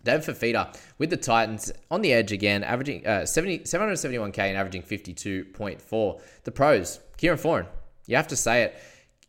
David 0.03 0.23
Fifita 0.23 0.77
with 0.97 1.09
the 1.09 1.17
Titans 1.17 1.71
on 1.91 2.01
the 2.01 2.13
edge 2.13 2.31
again, 2.31 2.63
averaging 2.63 3.05
uh, 3.05 3.25
70, 3.25 3.59
771k 3.59 4.39
and 4.39 4.57
averaging 4.57 4.83
52.4. 4.83 6.21
The 6.45 6.51
pros, 6.51 6.99
Kieran 7.17 7.37
Foran, 7.37 7.67
you 8.07 8.15
have 8.15 8.27
to 8.29 8.37
say 8.37 8.63
it. 8.63 8.79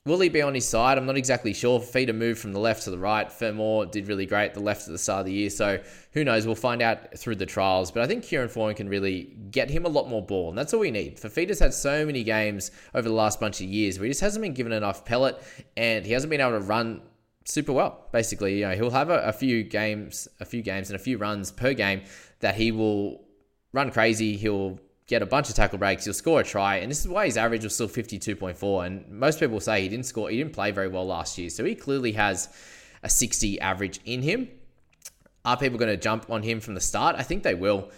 Will 0.06 0.20
he 0.20 0.30
be 0.30 0.40
on 0.40 0.54
his 0.54 0.66
side? 0.66 0.96
I'm 0.96 1.04
not 1.04 1.18
exactly 1.18 1.52
sure. 1.52 1.78
Fifita 1.78 2.14
moved 2.14 2.40
from 2.40 2.54
the 2.54 2.58
left 2.58 2.84
to 2.84 2.90
the 2.90 2.96
right. 2.96 3.30
Fermor 3.30 3.84
did 3.84 4.08
really 4.08 4.24
great 4.24 4.54
the 4.54 4.60
left 4.60 4.86
at 4.88 4.92
the 4.92 4.98
start 4.98 5.20
of 5.20 5.26
the 5.26 5.32
year. 5.32 5.50
So 5.50 5.78
who 6.12 6.24
knows? 6.24 6.46
We'll 6.46 6.54
find 6.54 6.80
out 6.80 7.18
through 7.18 7.36
the 7.36 7.44
trials. 7.44 7.90
But 7.90 8.02
I 8.02 8.06
think 8.06 8.24
Kieran 8.24 8.48
Foran 8.48 8.74
can 8.74 8.88
really 8.88 9.36
get 9.50 9.68
him 9.68 9.84
a 9.84 9.90
lot 9.90 10.08
more 10.08 10.22
ball. 10.22 10.48
And 10.48 10.56
that's 10.56 10.72
all 10.72 10.80
we 10.80 10.90
need. 10.90 11.18
Fifita's 11.18 11.58
had 11.58 11.74
so 11.74 12.06
many 12.06 12.24
games 12.24 12.70
over 12.94 13.06
the 13.06 13.14
last 13.14 13.40
bunch 13.40 13.60
of 13.60 13.66
years 13.66 13.98
where 13.98 14.06
he 14.06 14.10
just 14.10 14.22
hasn't 14.22 14.40
been 14.40 14.54
given 14.54 14.72
enough 14.72 15.04
pellet 15.04 15.38
and 15.76 16.06
he 16.06 16.12
hasn't 16.12 16.30
been 16.30 16.40
able 16.40 16.58
to 16.58 16.60
run 16.60 17.02
super 17.44 17.74
well. 17.74 18.06
Basically, 18.10 18.60
you 18.60 18.68
know, 18.68 18.74
he'll 18.74 18.90
have 18.90 19.10
a, 19.10 19.20
a, 19.20 19.32
few 19.34 19.62
games, 19.64 20.28
a 20.40 20.46
few 20.46 20.62
games, 20.62 20.88
and 20.88 20.96
a 20.96 21.02
few 21.02 21.18
runs 21.18 21.52
per 21.52 21.74
game 21.74 22.04
that 22.38 22.54
he 22.54 22.72
will 22.72 23.22
run 23.74 23.90
crazy. 23.90 24.38
He'll 24.38 24.80
get 25.10 25.20
a 25.20 25.26
bunch 25.26 25.48
of 25.50 25.56
tackle 25.56 25.76
breaks. 25.76 26.04
He'll 26.04 26.14
score 26.14 26.40
a 26.40 26.44
try, 26.44 26.76
and 26.76 26.90
this 26.90 27.00
is 27.00 27.08
why 27.08 27.26
his 27.26 27.36
average 27.36 27.64
was 27.64 27.74
still 27.74 27.88
fifty 27.88 28.18
two 28.18 28.36
point 28.36 28.56
four. 28.56 28.84
And 28.86 29.06
most 29.10 29.40
people 29.40 29.60
say 29.60 29.82
he 29.82 29.88
didn't 29.88 30.06
score, 30.06 30.30
he 30.30 30.38
didn't 30.38 30.54
play 30.54 30.70
very 30.70 30.88
well 30.88 31.04
last 31.04 31.36
year, 31.36 31.50
so 31.50 31.64
he 31.64 31.74
clearly 31.74 32.12
has 32.12 32.48
a 33.02 33.10
sixty 33.10 33.60
average 33.60 34.00
in 34.06 34.22
him. 34.22 34.48
Are 35.44 35.56
people 35.56 35.78
going 35.78 35.90
to 35.90 35.96
jump 35.96 36.30
on 36.30 36.42
him 36.42 36.60
from 36.60 36.74
the 36.74 36.80
start? 36.80 37.16
I 37.16 37.22
think 37.22 37.42
they 37.42 37.54
will. 37.54 37.90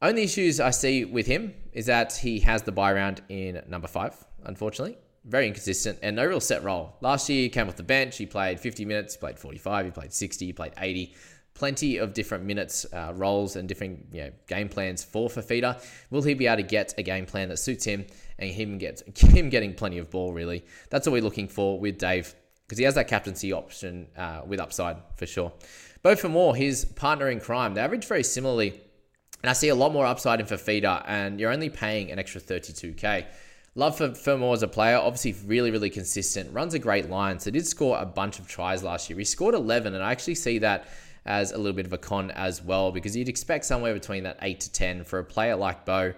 Only 0.00 0.22
issues 0.22 0.58
I 0.58 0.70
see 0.70 1.04
with 1.04 1.26
him 1.26 1.54
is 1.72 1.86
that 1.86 2.14
he 2.14 2.40
has 2.40 2.62
the 2.62 2.72
buy 2.72 2.92
round 2.92 3.22
in 3.28 3.62
number 3.68 3.88
five, 3.88 4.24
unfortunately 4.44 4.96
very 5.26 5.48
inconsistent 5.48 5.98
and 6.02 6.16
no 6.16 6.24
real 6.24 6.40
set 6.40 6.62
role. 6.62 6.94
Last 7.00 7.28
year, 7.28 7.42
he 7.42 7.48
came 7.48 7.68
off 7.68 7.76
the 7.76 7.82
bench. 7.82 8.16
He 8.16 8.26
played 8.26 8.60
50 8.60 8.84
minutes, 8.84 9.14
he 9.14 9.18
played 9.18 9.38
45, 9.38 9.84
he 9.86 9.90
played 9.90 10.12
60, 10.12 10.46
he 10.46 10.52
played 10.52 10.72
80. 10.78 11.14
Plenty 11.56 11.96
of 11.96 12.12
different 12.12 12.44
minutes, 12.44 12.86
uh, 12.92 13.12
roles, 13.14 13.56
and 13.56 13.68
different 13.68 14.06
you 14.12 14.22
know, 14.22 14.30
game 14.46 14.68
plans 14.68 15.02
for 15.02 15.28
Fifita. 15.28 15.82
Will 16.10 16.22
he 16.22 16.34
be 16.34 16.46
able 16.46 16.58
to 16.58 16.62
get 16.62 16.94
a 16.98 17.02
game 17.02 17.26
plan 17.26 17.48
that 17.48 17.56
suits 17.58 17.84
him 17.84 18.06
and 18.38 18.50
him 18.50 18.78
get 18.78 19.02
him 19.18 19.48
getting 19.48 19.74
plenty 19.74 19.98
of 19.98 20.10
ball? 20.10 20.32
Really, 20.32 20.64
that's 20.90 21.06
what 21.06 21.12
we're 21.14 21.22
looking 21.22 21.48
for 21.48 21.80
with 21.80 21.98
Dave 21.98 22.34
because 22.66 22.78
he 22.78 22.84
has 22.84 22.94
that 22.96 23.08
captaincy 23.08 23.52
option 23.52 24.08
uh, 24.16 24.42
with 24.46 24.60
upside 24.60 24.96
for 25.16 25.26
sure. 25.26 25.52
Both 26.02 26.20
for 26.20 26.28
Fermor, 26.28 26.54
his 26.54 26.84
partner 26.84 27.28
in 27.30 27.40
crime, 27.40 27.74
they 27.74 27.80
average 27.80 28.06
very 28.06 28.22
similarly, 28.22 28.80
and 29.42 29.50
I 29.50 29.52
see 29.52 29.68
a 29.68 29.74
lot 29.74 29.92
more 29.92 30.06
upside 30.06 30.40
in 30.40 30.46
Fifita, 30.46 31.04
and 31.06 31.40
you're 31.40 31.52
only 31.52 31.70
paying 31.70 32.10
an 32.10 32.18
extra 32.18 32.40
32k. 32.40 33.26
Love 33.74 33.96
for 33.96 34.14
Fermor 34.14 34.52
as 34.52 34.62
a 34.62 34.68
player, 34.68 34.96
obviously 34.96 35.34
really, 35.46 35.70
really 35.70 35.90
consistent, 35.90 36.52
runs 36.52 36.74
a 36.74 36.78
great 36.78 37.10
line. 37.10 37.38
So 37.38 37.50
did 37.50 37.66
score 37.66 37.98
a 37.98 38.06
bunch 38.06 38.38
of 38.38 38.48
tries 38.48 38.82
last 38.82 39.10
year. 39.10 39.18
He 39.18 39.24
scored 39.24 39.54
11, 39.54 39.94
and 39.94 40.02
I 40.02 40.12
actually 40.12 40.36
see 40.36 40.58
that 40.58 40.88
as 41.26 41.52
a 41.52 41.58
little 41.58 41.72
bit 41.72 41.86
of 41.86 41.92
a 41.92 41.98
con 41.98 42.30
as 42.30 42.62
well 42.62 42.92
because 42.92 43.16
you'd 43.16 43.28
expect 43.28 43.64
somewhere 43.64 43.92
between 43.92 44.22
that 44.24 44.38
8 44.40 44.60
to 44.60 44.72
10 44.72 45.04
for 45.04 45.18
a 45.18 45.24
player 45.24 45.56
like 45.56 45.84
Beau. 45.84 46.14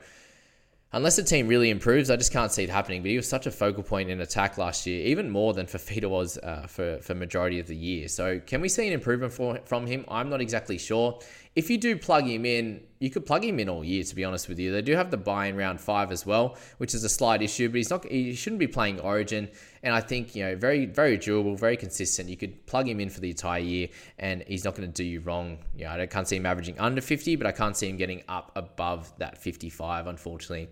unless 0.93 1.17
the 1.17 1.23
team 1.23 1.49
really 1.49 1.71
improves, 1.71 2.11
I 2.11 2.17
just 2.17 2.33
can't 2.33 2.53
see 2.53 2.65
it 2.65 2.71
happening. 2.71 3.03
But 3.03 3.11
he 3.11 3.17
was 3.17 3.29
such 3.29 3.47
a 3.47 3.50
focal 3.50 3.83
point 3.83 4.11
in 4.11 4.21
attack 4.21 4.59
last 4.59 4.87
year, 4.87 5.07
even 5.07 5.31
more 5.31 5.55
than 5.55 5.67
Fifita 5.67 6.09
was 6.09 6.38
uh, 6.38 6.67
for 6.69 6.99
for 6.99 7.15
majority 7.15 7.59
of 7.59 7.67
the 7.67 7.77
year. 7.77 8.09
So 8.09 8.41
can 8.41 8.61
we 8.61 8.69
see 8.69 8.87
an 8.87 8.93
improvement 8.93 9.33
for, 9.33 9.59
from 9.65 9.87
him? 9.87 10.05
I'm 10.09 10.29
not 10.31 10.41
exactly 10.41 10.79
sure. 10.79 11.21
If 11.55 11.71
you 11.71 11.78
do 11.78 11.97
plug 11.97 12.25
him 12.25 12.45
in, 12.45 12.83
you 13.00 13.11
could 13.11 13.26
plug 13.26 13.45
him 13.45 13.59
in 13.59 13.69
all 13.69 13.85
year. 13.85 14.02
To 14.05 14.14
be 14.14 14.25
honest 14.25 14.49
with 14.49 14.59
you, 14.59 14.73
they 14.73 14.83
do 14.83 14.95
have 14.95 15.11
the 15.11 15.17
buy 15.17 15.47
in 15.47 15.57
round 15.57 15.81
five 15.81 16.12
as 16.12 16.25
well, 16.26 16.57
which 16.78 16.95
is 16.95 17.05
a 17.05 17.09
slight 17.09 17.43
issue. 17.43 17.69
But 17.69 17.76
he's 17.76 17.90
not. 17.90 18.05
He 18.05 18.35
shouldn't 18.35 18.61
be 18.61 18.67
playing 18.67 19.00
Origin, 19.00 19.49
and 19.83 19.95
I 19.95 20.00
think 20.00 20.35
you 20.35 20.45
know 20.45 20.57
very 20.57 20.87
very 20.87 21.17
durable, 21.17 21.57
very 21.57 21.76
consistent. 21.76 22.28
You 22.28 22.37
could 22.37 22.67
plug 22.67 22.88
him 22.88 23.00
in 23.00 23.11
for 23.11 23.21
the 23.21 23.31
entire 23.31 23.61
year, 23.61 23.88
and 24.19 24.45
he's 24.47 24.64
not 24.64 24.75
going 24.75 24.88
to 24.90 24.95
do 24.95 25.05
you 25.05 25.21
wrong. 25.21 25.59
You 25.76 25.85
know, 25.85 25.90
I 25.90 26.07
can't 26.07 26.28
see 26.28 26.37
him 26.37 26.47
averaging 26.47 26.78
under 26.78 27.00
50, 27.00 27.37
but 27.37 27.47
I 27.47 27.52
can't 27.52 27.76
see 27.76 27.88
him 27.88 27.97
getting 27.97 28.23
up 28.28 28.52
above 28.55 29.12
that 29.19 29.38
55, 29.38 30.07
unfortunately. 30.07 30.69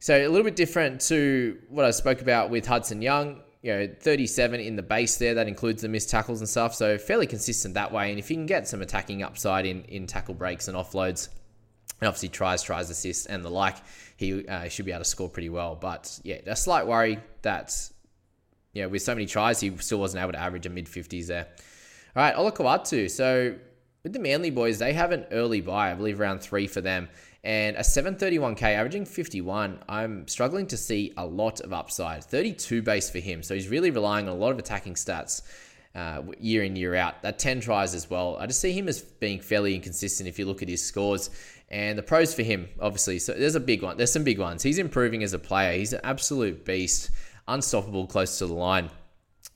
So 0.00 0.16
a 0.16 0.28
little 0.28 0.44
bit 0.44 0.54
different 0.54 1.00
to 1.02 1.58
what 1.68 1.84
I 1.84 1.90
spoke 1.90 2.20
about 2.20 2.50
with 2.50 2.66
Hudson 2.66 3.02
Young. 3.02 3.40
You 3.62 3.72
know, 3.72 3.88
37 4.00 4.60
in 4.60 4.76
the 4.76 4.82
base 4.82 5.16
there. 5.16 5.34
That 5.34 5.48
includes 5.48 5.82
the 5.82 5.88
missed 5.88 6.10
tackles 6.10 6.40
and 6.40 6.48
stuff. 6.48 6.74
So 6.74 6.96
fairly 6.96 7.26
consistent 7.26 7.74
that 7.74 7.92
way. 7.92 8.10
And 8.10 8.18
if 8.18 8.30
you 8.30 8.36
can 8.36 8.46
get 8.46 8.68
some 8.68 8.82
attacking 8.82 9.22
upside 9.22 9.66
in 9.66 9.82
in 9.84 10.06
tackle 10.06 10.34
breaks 10.34 10.68
and 10.68 10.76
offloads, 10.76 11.28
and 12.00 12.06
obviously 12.06 12.28
tries, 12.28 12.62
tries, 12.62 12.88
assists, 12.90 13.26
and 13.26 13.44
the 13.44 13.50
like, 13.50 13.76
he 14.16 14.46
uh, 14.46 14.68
should 14.68 14.84
be 14.84 14.92
able 14.92 15.00
to 15.00 15.04
score 15.04 15.28
pretty 15.28 15.48
well. 15.48 15.74
But 15.74 16.20
yeah, 16.22 16.38
a 16.46 16.56
slight 16.56 16.86
worry 16.86 17.18
that 17.42 17.74
you 18.72 18.82
know 18.82 18.88
with 18.88 19.02
so 19.02 19.14
many 19.14 19.26
tries, 19.26 19.60
he 19.60 19.76
still 19.78 19.98
wasn't 19.98 20.22
able 20.22 20.32
to 20.32 20.38
average 20.38 20.66
a 20.66 20.70
mid 20.70 20.86
50s 20.86 21.26
there. 21.26 21.48
All 22.14 22.22
right, 22.22 22.34
Olakau'atu. 22.34 23.10
So 23.10 23.56
with 24.04 24.12
the 24.12 24.20
Manly 24.20 24.50
boys, 24.50 24.78
they 24.78 24.92
have 24.92 25.12
an 25.12 25.26
early 25.32 25.60
buy, 25.60 25.90
I 25.90 25.94
believe 25.94 26.20
around 26.20 26.40
three 26.40 26.66
for 26.66 26.80
them 26.80 27.08
and 27.44 27.76
a 27.76 27.80
731k 27.80 28.62
averaging 28.62 29.04
51 29.04 29.78
i'm 29.88 30.26
struggling 30.26 30.66
to 30.66 30.76
see 30.76 31.12
a 31.16 31.24
lot 31.24 31.60
of 31.60 31.72
upside. 31.72 32.24
32 32.24 32.82
base 32.82 33.10
for 33.10 33.18
him 33.18 33.42
so 33.42 33.54
he's 33.54 33.68
really 33.68 33.90
relying 33.90 34.28
on 34.28 34.34
a 34.34 34.38
lot 34.38 34.50
of 34.50 34.58
attacking 34.58 34.94
stats 34.94 35.42
uh, 35.94 36.22
year 36.38 36.62
in 36.62 36.76
year 36.76 36.94
out. 36.94 37.22
That 37.22 37.38
10 37.38 37.60
tries 37.60 37.94
as 37.94 38.08
well. 38.08 38.36
I 38.38 38.46
just 38.46 38.60
see 38.60 38.72
him 38.72 38.88
as 38.88 39.00
being 39.00 39.40
fairly 39.40 39.74
inconsistent 39.74 40.28
if 40.28 40.38
you 40.38 40.44
look 40.44 40.62
at 40.62 40.68
his 40.68 40.84
scores. 40.84 41.30
And 41.70 41.98
the 41.98 42.02
pros 42.02 42.34
for 42.34 42.42
him 42.42 42.68
obviously 42.80 43.18
so 43.18 43.32
there's 43.34 43.54
a 43.54 43.60
big 43.60 43.82
one 43.82 43.96
there's 43.96 44.12
some 44.12 44.24
big 44.24 44.38
ones. 44.38 44.62
He's 44.62 44.78
improving 44.78 45.22
as 45.22 45.32
a 45.32 45.38
player. 45.38 45.76
He's 45.76 45.92
an 45.92 46.00
absolute 46.04 46.64
beast 46.64 47.10
unstoppable 47.48 48.06
close 48.06 48.38
to 48.38 48.46
the 48.46 48.54
line. 48.54 48.90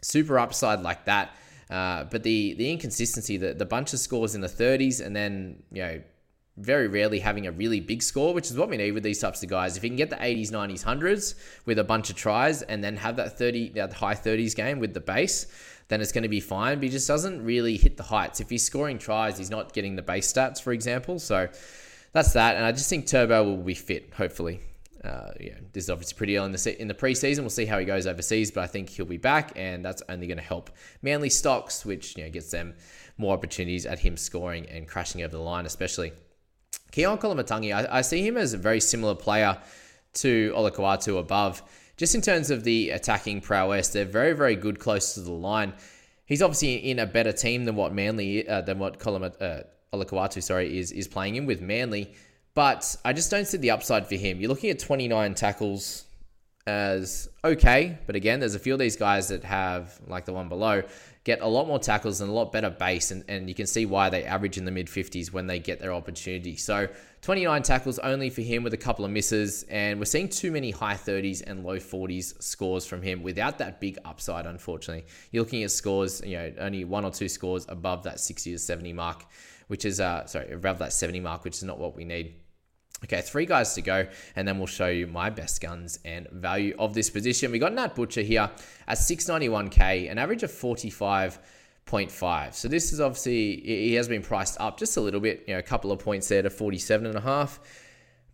Super 0.01 0.39
upside 0.39 0.81
like 0.81 1.05
that. 1.05 1.37
Uh, 1.71 2.05
but 2.05 2.23
the 2.23 2.55
the 2.55 2.71
inconsistency, 2.71 3.37
the, 3.37 3.55
the 3.55 3.65
bunch 3.65 3.93
of 3.93 3.99
scores 3.99 4.35
in 4.35 4.41
the 4.41 4.49
30s, 4.49 5.05
and 5.05 5.15
then 5.15 5.63
you 5.71 5.83
know 5.83 6.03
very 6.57 6.87
rarely 6.87 7.19
having 7.19 7.47
a 7.47 7.53
really 7.53 7.81
big 7.81 8.03
score, 8.03 8.35
which 8.35 8.51
is 8.51 8.57
what 8.57 8.69
we 8.69 8.77
need 8.77 8.93
with 8.93 9.03
these 9.03 9.21
types 9.21 9.43
of 9.43 9.49
guys. 9.49 9.77
If 9.77 9.85
you 9.85 9.91
can 9.91 9.97
get 9.97 10.11
the 10.11 10.17
80s, 10.17 10.51
90s, 10.51 10.85
100s 10.85 11.35
with 11.65 11.79
a 11.79 11.85
bunch 11.85 12.11
of 12.11 12.17
tries 12.17 12.63
and 12.63 12.85
then 12.85 12.97
have 12.97 13.17
that 13.17 13.39
30, 13.39 13.71
that 13.71 13.93
high 13.95 14.15
30s 14.15 14.55
game 14.55 14.79
with 14.79 14.93
the 14.93 15.01
base, 15.01 15.47
then 15.89 16.01
it's 16.01 16.13
going 16.13 16.23
to 16.23 16.29
be 16.29 16.41
fine. 16.41 16.77
But 16.77 16.85
he 16.85 16.91
just 16.91 17.09
doesn't 17.09 17.43
really 17.43 17.77
hit 17.77 17.97
the 17.97 18.03
heights. 18.03 18.41
If 18.41 18.51
he's 18.51 18.65
scoring 18.65 18.99
tries, 18.99 19.39
he's 19.39 19.51
not 19.51 19.73
getting 19.73 19.97
the 19.97 20.03
base 20.03 20.31
stats, 20.31 20.61
for 20.61 20.73
example. 20.73 21.19
So 21.19 21.49
that's 22.13 22.35
that. 22.35 22.57
And 22.57 22.65
I 22.65 22.73
just 22.73 22.89
think 22.91 23.07
Turbo 23.07 23.45
will 23.45 23.57
be 23.57 23.75
fit, 23.75 24.13
hopefully. 24.15 24.61
Uh, 25.03 25.33
yeah, 25.41 25.55
this 25.73 25.85
is 25.85 25.91
obviously 25.91 26.17
pretty 26.17 26.37
early 26.37 26.47
in 26.47 26.53
the 26.53 26.81
in 26.81 26.87
the 26.87 26.95
preseason. 26.95 27.41
We'll 27.41 27.51
see 27.51 27.67
how 27.67 27.79
he 27.79 27.85
goes 27.85 28.07
overseas, 28.07 28.53
but 28.53 28.63
I 28.63 28.69
think 28.69 28.89
he'll 28.89 29.05
be 29.05 29.17
back, 29.17 29.53
and 29.57 29.85
that's 29.85 30.01
only 30.09 30.29
going 30.29 30.37
to 30.37 30.45
help 30.45 30.71
Manly 31.03 31.29
stocks, 31.29 31.85
which 31.85 32.17
you 32.17 32.23
know 32.23 32.31
gets 32.31 32.53
them 32.53 32.75
more 33.19 33.35
opportunities 33.35 33.85
at 33.85 33.99
him 33.99 34.17
scoring 34.17 34.67
and 34.67 34.87
crashing 34.87 35.23
over 35.23 35.33
the 35.33 35.43
line, 35.43 35.67
especially. 35.67 36.13
Keaon 36.93 37.19
Koloamatangi, 37.19 37.75
I, 37.75 37.99
I 37.99 38.01
see 38.03 38.25
him 38.27 38.37
as 38.37 38.53
a 38.53 38.59
very 38.59 38.81
similar 38.81 39.15
player 39.15 39.59
to 40.15 40.53
Olakau'atu 40.55 41.19
above. 41.19 41.63
Just 41.97 42.15
in 42.15 42.21
terms 42.21 42.51
of 42.51 42.65
the 42.65 42.91
attacking 42.91 43.41
prowess, 43.41 43.89
they're 43.89 44.05
very, 44.05 44.35
very 44.35 44.57
good 44.57 44.79
close 44.79 45.15
to 45.15 45.21
the 45.21 45.33
line. 45.33 45.73
He's 46.27 46.43
obviously 46.43 46.77
in 46.91 46.99
a 46.99 47.07
better 47.07 47.33
team 47.33 47.65
than 47.65 47.77
what 47.77 47.95
Manly, 47.95 48.47
uh, 48.47 48.61
than 48.61 48.79
what 48.79 48.99
Kolama, 48.99 49.33
uh, 49.41 49.63
Olakau'atu, 49.93 50.43
sorry, 50.43 50.79
is 50.79 50.93
is 50.93 51.09
playing 51.09 51.37
in 51.37 51.47
with 51.47 51.61
Manly. 51.61 52.15
But 52.55 52.97
I 53.05 53.13
just 53.13 53.31
don't 53.31 53.47
see 53.47 53.59
the 53.59 53.71
upside 53.71 54.07
for 54.07 54.17
him. 54.17 54.41
You're 54.41 54.51
looking 54.51 54.71
at 54.71 54.79
29 54.79 55.35
tackles 55.35 56.05
as 56.67 57.29
okay, 57.45 57.99
but 58.07 58.15
again, 58.15 58.41
there's 58.41 58.55
a 58.55 58.59
few 58.59 58.73
of 58.73 58.79
these 58.79 58.97
guys 58.97 59.29
that 59.29 59.43
have, 59.45 59.99
like 60.07 60.27
the 60.27 60.33
one 60.33 60.49
below, 60.49 60.83
get 61.25 61.41
a 61.41 61.47
lot 61.47 61.69
more 61.69 61.79
tackles 61.79 62.21
and 62.21 62.29
a 62.29 62.33
lot 62.33 62.51
better 62.51 62.71
base, 62.71 63.11
and, 63.11 63.25
and 63.29 63.49
you 63.49 63.55
can 63.55 63.67
see 63.67 63.87
why 63.87 64.11
they 64.11 64.25
average 64.25 64.59
in 64.59 64.65
the 64.65 64.71
mid 64.71 64.89
50s 64.89 65.33
when 65.33 65.47
they 65.47 65.59
get 65.59 65.79
their 65.79 65.93
opportunity. 65.93 66.57
So 66.57 66.89
29 67.23 67.63
tackles 67.63 67.99
only 68.01 68.29
for 68.29 68.43
him 68.43 68.65
with 68.65 68.75
a 68.75 68.79
couple 68.79 69.05
of 69.05 69.11
misses, 69.11 69.63
and 69.65 69.99
we're 69.99 70.07
seeing 70.07 70.29
too 70.29 70.51
many 70.51 70.73
high 70.73 70.95
30s 70.95 71.43
and 71.47 71.65
low 71.65 71.77
40s 71.77 72.43
scores 72.43 72.85
from 72.85 73.03
him 73.03 73.23
without 73.23 73.59
that 73.59 73.81
big 73.81 73.99
upside, 74.05 74.47
unfortunately. 74.47 75.07
You're 75.31 75.45
looking 75.45 75.63
at 75.63 75.71
scores, 75.71 76.21
you 76.25 76.37
know, 76.37 76.53
only 76.59 76.85
one 76.85 77.05
or 77.05 77.13
two 77.13 77.29
scores 77.29 77.67
above 77.69 78.03
that 78.05 78.19
60 78.19 78.53
to 78.53 78.59
70 78.59 78.93
mark, 78.93 79.25
which 79.69 79.85
is, 79.85 80.01
uh, 80.01 80.27
sorry, 80.27 80.51
above 80.53 80.81
that 80.81 80.93
70 80.93 81.21
mark, 81.21 81.45
which 81.45 81.57
is 81.57 81.63
not 81.63 81.79
what 81.79 81.95
we 81.95 82.05
need. 82.05 82.35
Okay, 83.05 83.21
three 83.21 83.47
guys 83.47 83.75
to 83.75 83.83
go, 83.83 84.07
and 84.37 84.47
then 84.47 84.59
we'll 84.59 84.67
show 84.67 84.87
you 84.87 85.07
my 85.07 85.29
best 85.29 85.61
guns 85.61 85.99
and 86.05 86.29
value 86.31 86.75
of 86.79 86.95
this 86.95 87.11
position. 87.11 87.51
We 87.51 87.59
got 87.59 87.73
Nat 87.73 87.95
Butcher 87.95 88.23
here 88.23 88.51
at 88.87 88.99
691k, 88.99 90.11
an 90.11 90.19
average 90.19 90.43
of 90.43 90.53
45 90.53 91.39
0.5. 91.87 92.55
So 92.55 92.69
this 92.69 92.93
is 92.93 93.01
obviously, 93.01 93.61
he 93.61 93.95
has 93.95 94.09
been 94.09 94.23
priced 94.23 94.61
up 94.61 94.79
just 94.79 94.97
a 94.97 95.01
little 95.01 95.21
bit, 95.21 95.45
you 95.47 95.55
know, 95.55 95.59
a 95.59 95.63
couple 95.63 95.93
of 95.93 95.99
points 95.99 96.29
there 96.29 96.43
to 96.43 96.49
47.5. 96.49 97.59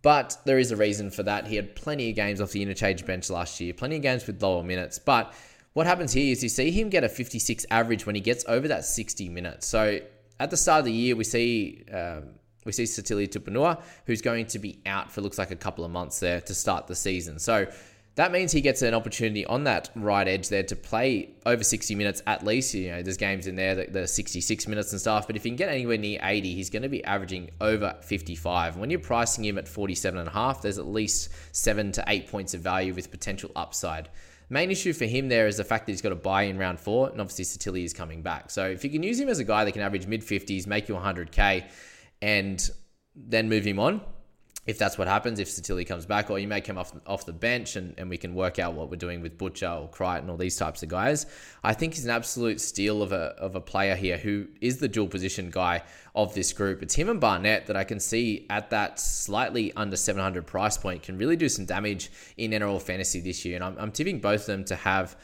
But 0.01 0.37
there 0.45 0.57
is 0.57 0.71
a 0.71 0.77
reason 0.77 1.11
for 1.11 1.23
that. 1.23 1.47
He 1.47 1.55
had 1.55 1.75
plenty 1.75 2.09
of 2.09 2.15
games 2.15 2.39
off 2.39 2.51
the 2.51 2.61
interchange 2.61 3.05
bench 3.05 3.29
last 3.29 3.59
year, 3.59 3.73
plenty 3.73 3.97
of 3.97 4.01
games 4.01 4.25
with 4.27 4.41
lower 4.41 4.63
minutes. 4.63 4.97
But 4.97 5.33
what 5.73 5.87
happens 5.87 6.13
here 6.13 6.31
is 6.31 6.41
you 6.41 6.49
see 6.49 6.71
him 6.71 6.89
get 6.89 7.03
a 7.03 7.09
56 7.09 7.65
average 7.69 8.05
when 8.05 8.15
he 8.15 8.21
gets 8.21 8.45
over 8.47 8.67
that 8.69 8.85
60 8.85 9.27
minutes. 9.29 9.67
So 9.67 9.99
at 10.39 10.51
the 10.51 10.57
start 10.57 10.79
of 10.79 10.85
the 10.85 10.93
year, 10.93 11.17
we 11.17 11.25
see 11.25 11.83
um, 11.91 12.35
we 12.69 12.85
see 12.85 13.01
Sitili 13.01 13.27
Tupouniua, 13.27 13.81
who's 14.05 14.21
going 14.21 14.45
to 14.47 14.59
be 14.59 14.79
out 14.85 15.11
for 15.11 15.21
looks 15.21 15.37
like 15.37 15.51
a 15.51 15.55
couple 15.55 15.83
of 15.83 15.91
months 15.91 16.19
there 16.19 16.39
to 16.41 16.53
start 16.53 16.87
the 16.87 16.95
season. 16.95 17.39
So 17.39 17.67
that 18.15 18.31
means 18.31 18.51
he 18.51 18.61
gets 18.61 18.81
an 18.81 18.93
opportunity 18.93 19.45
on 19.45 19.63
that 19.63 19.89
right 19.95 20.27
edge 20.27 20.49
there 20.49 20.63
to 20.63 20.75
play 20.75 21.29
over 21.45 21.63
60 21.63 21.95
minutes 21.95 22.21
at 22.27 22.45
least. 22.45 22.73
You 22.73 22.91
know, 22.91 23.01
there's 23.01 23.17
games 23.17 23.47
in 23.47 23.55
there 23.55 23.75
that 23.75 23.95
are 23.95 24.07
66 24.07 24.67
minutes 24.67 24.91
and 24.91 24.99
stuff, 24.99 25.25
but 25.25 25.35
if 25.35 25.43
he 25.43 25.49
can 25.49 25.55
get 25.55 25.69
anywhere 25.69 25.97
near 25.97 26.19
80, 26.21 26.53
he's 26.53 26.69
going 26.69 26.83
to 26.83 26.89
be 26.89 27.03
averaging 27.05 27.49
over 27.61 27.95
55. 28.01 28.77
When 28.77 28.89
you're 28.89 28.99
pricing 28.99 29.45
him 29.45 29.57
at 29.57 29.67
47 29.67 30.19
and 30.19 30.27
a 30.27 30.31
half, 30.31 30.61
there's 30.61 30.77
at 30.77 30.85
least 30.85 31.29
seven 31.53 31.91
to 31.93 32.03
eight 32.07 32.27
points 32.29 32.53
of 32.53 32.61
value 32.61 32.93
with 32.93 33.09
potential 33.09 33.51
upside. 33.55 34.09
Main 34.51 34.71
issue 34.71 34.93
for 34.93 35.05
him 35.05 35.29
there 35.29 35.45
is 35.45 35.57
the 35.57 35.63
fact 35.63 35.85
that 35.85 35.91
he's 35.91 36.01
got 36.01 36.11
a 36.11 36.15
buy 36.15 36.43
in 36.43 36.57
round 36.57 36.79
four, 36.79 37.09
and 37.09 37.21
obviously 37.21 37.45
Sitili 37.45 37.83
is 37.83 37.93
coming 37.93 38.23
back. 38.23 38.49
So 38.49 38.65
if 38.65 38.83
you 38.83 38.89
can 38.89 39.03
use 39.03 39.19
him 39.19 39.29
as 39.29 39.37
a 39.37 39.43
guy 39.43 39.63
that 39.63 39.71
can 39.73 39.81
average 39.83 40.07
mid 40.07 40.21
50s, 40.21 40.65
make 40.65 40.89
you 40.89 40.95
100k, 40.95 41.65
and 42.21 42.69
then 43.15 43.49
move 43.49 43.65
him 43.65 43.79
on, 43.79 44.01
if 44.69 44.77
that's 44.77 44.99
what 44.99 45.07
happens, 45.07 45.39
if 45.39 45.47
Sitili 45.49 45.85
comes 45.87 46.05
back, 46.05 46.29
or 46.29 46.37
you 46.37 46.47
may 46.47 46.61
come 46.61 46.77
off 46.77 46.93
off 47.07 47.25
the 47.25 47.33
bench 47.33 47.75
and, 47.75 47.95
and 47.97 48.07
we 48.07 48.17
can 48.17 48.35
work 48.35 48.59
out 48.59 48.73
what 48.75 48.91
we're 48.91 48.97
doing 48.97 49.19
with 49.19 49.35
Butcher 49.35 49.67
or 49.67 49.89
Crichton 49.89 50.29
or 50.29 50.37
these 50.37 50.57
types 50.57 50.83
of 50.83 50.89
guys. 50.89 51.25
I 51.63 51.73
think 51.73 51.95
he's 51.95 52.05
an 52.05 52.11
absolute 52.11 52.61
steal 52.61 53.01
of 53.01 53.11
a, 53.11 53.33
of 53.39 53.55
a 53.55 53.61
player 53.61 53.95
here 53.95 54.17
who 54.17 54.47
is 54.61 54.77
the 54.77 54.87
dual 54.87 55.07
position 55.07 55.49
guy 55.49 55.81
of 56.13 56.35
this 56.35 56.53
group. 56.53 56.83
It's 56.83 56.93
him 56.93 57.09
and 57.09 57.19
Barnett 57.19 57.65
that 57.65 57.75
I 57.75 57.83
can 57.83 57.99
see 57.99 58.45
at 58.51 58.69
that 58.69 58.99
slightly 58.99 59.73
under 59.73 59.97
700 59.97 60.45
price 60.45 60.77
point 60.77 61.01
can 61.01 61.17
really 61.17 61.35
do 61.35 61.49
some 61.49 61.65
damage 61.65 62.11
in 62.37 62.51
NRL 62.51 62.79
fantasy 62.79 63.21
this 63.21 63.43
year. 63.45 63.55
And 63.55 63.63
I'm, 63.63 63.75
I'm 63.79 63.91
tipping 63.91 64.19
both 64.19 64.41
of 64.41 64.47
them 64.47 64.65
to 64.65 64.75
have 64.75 65.17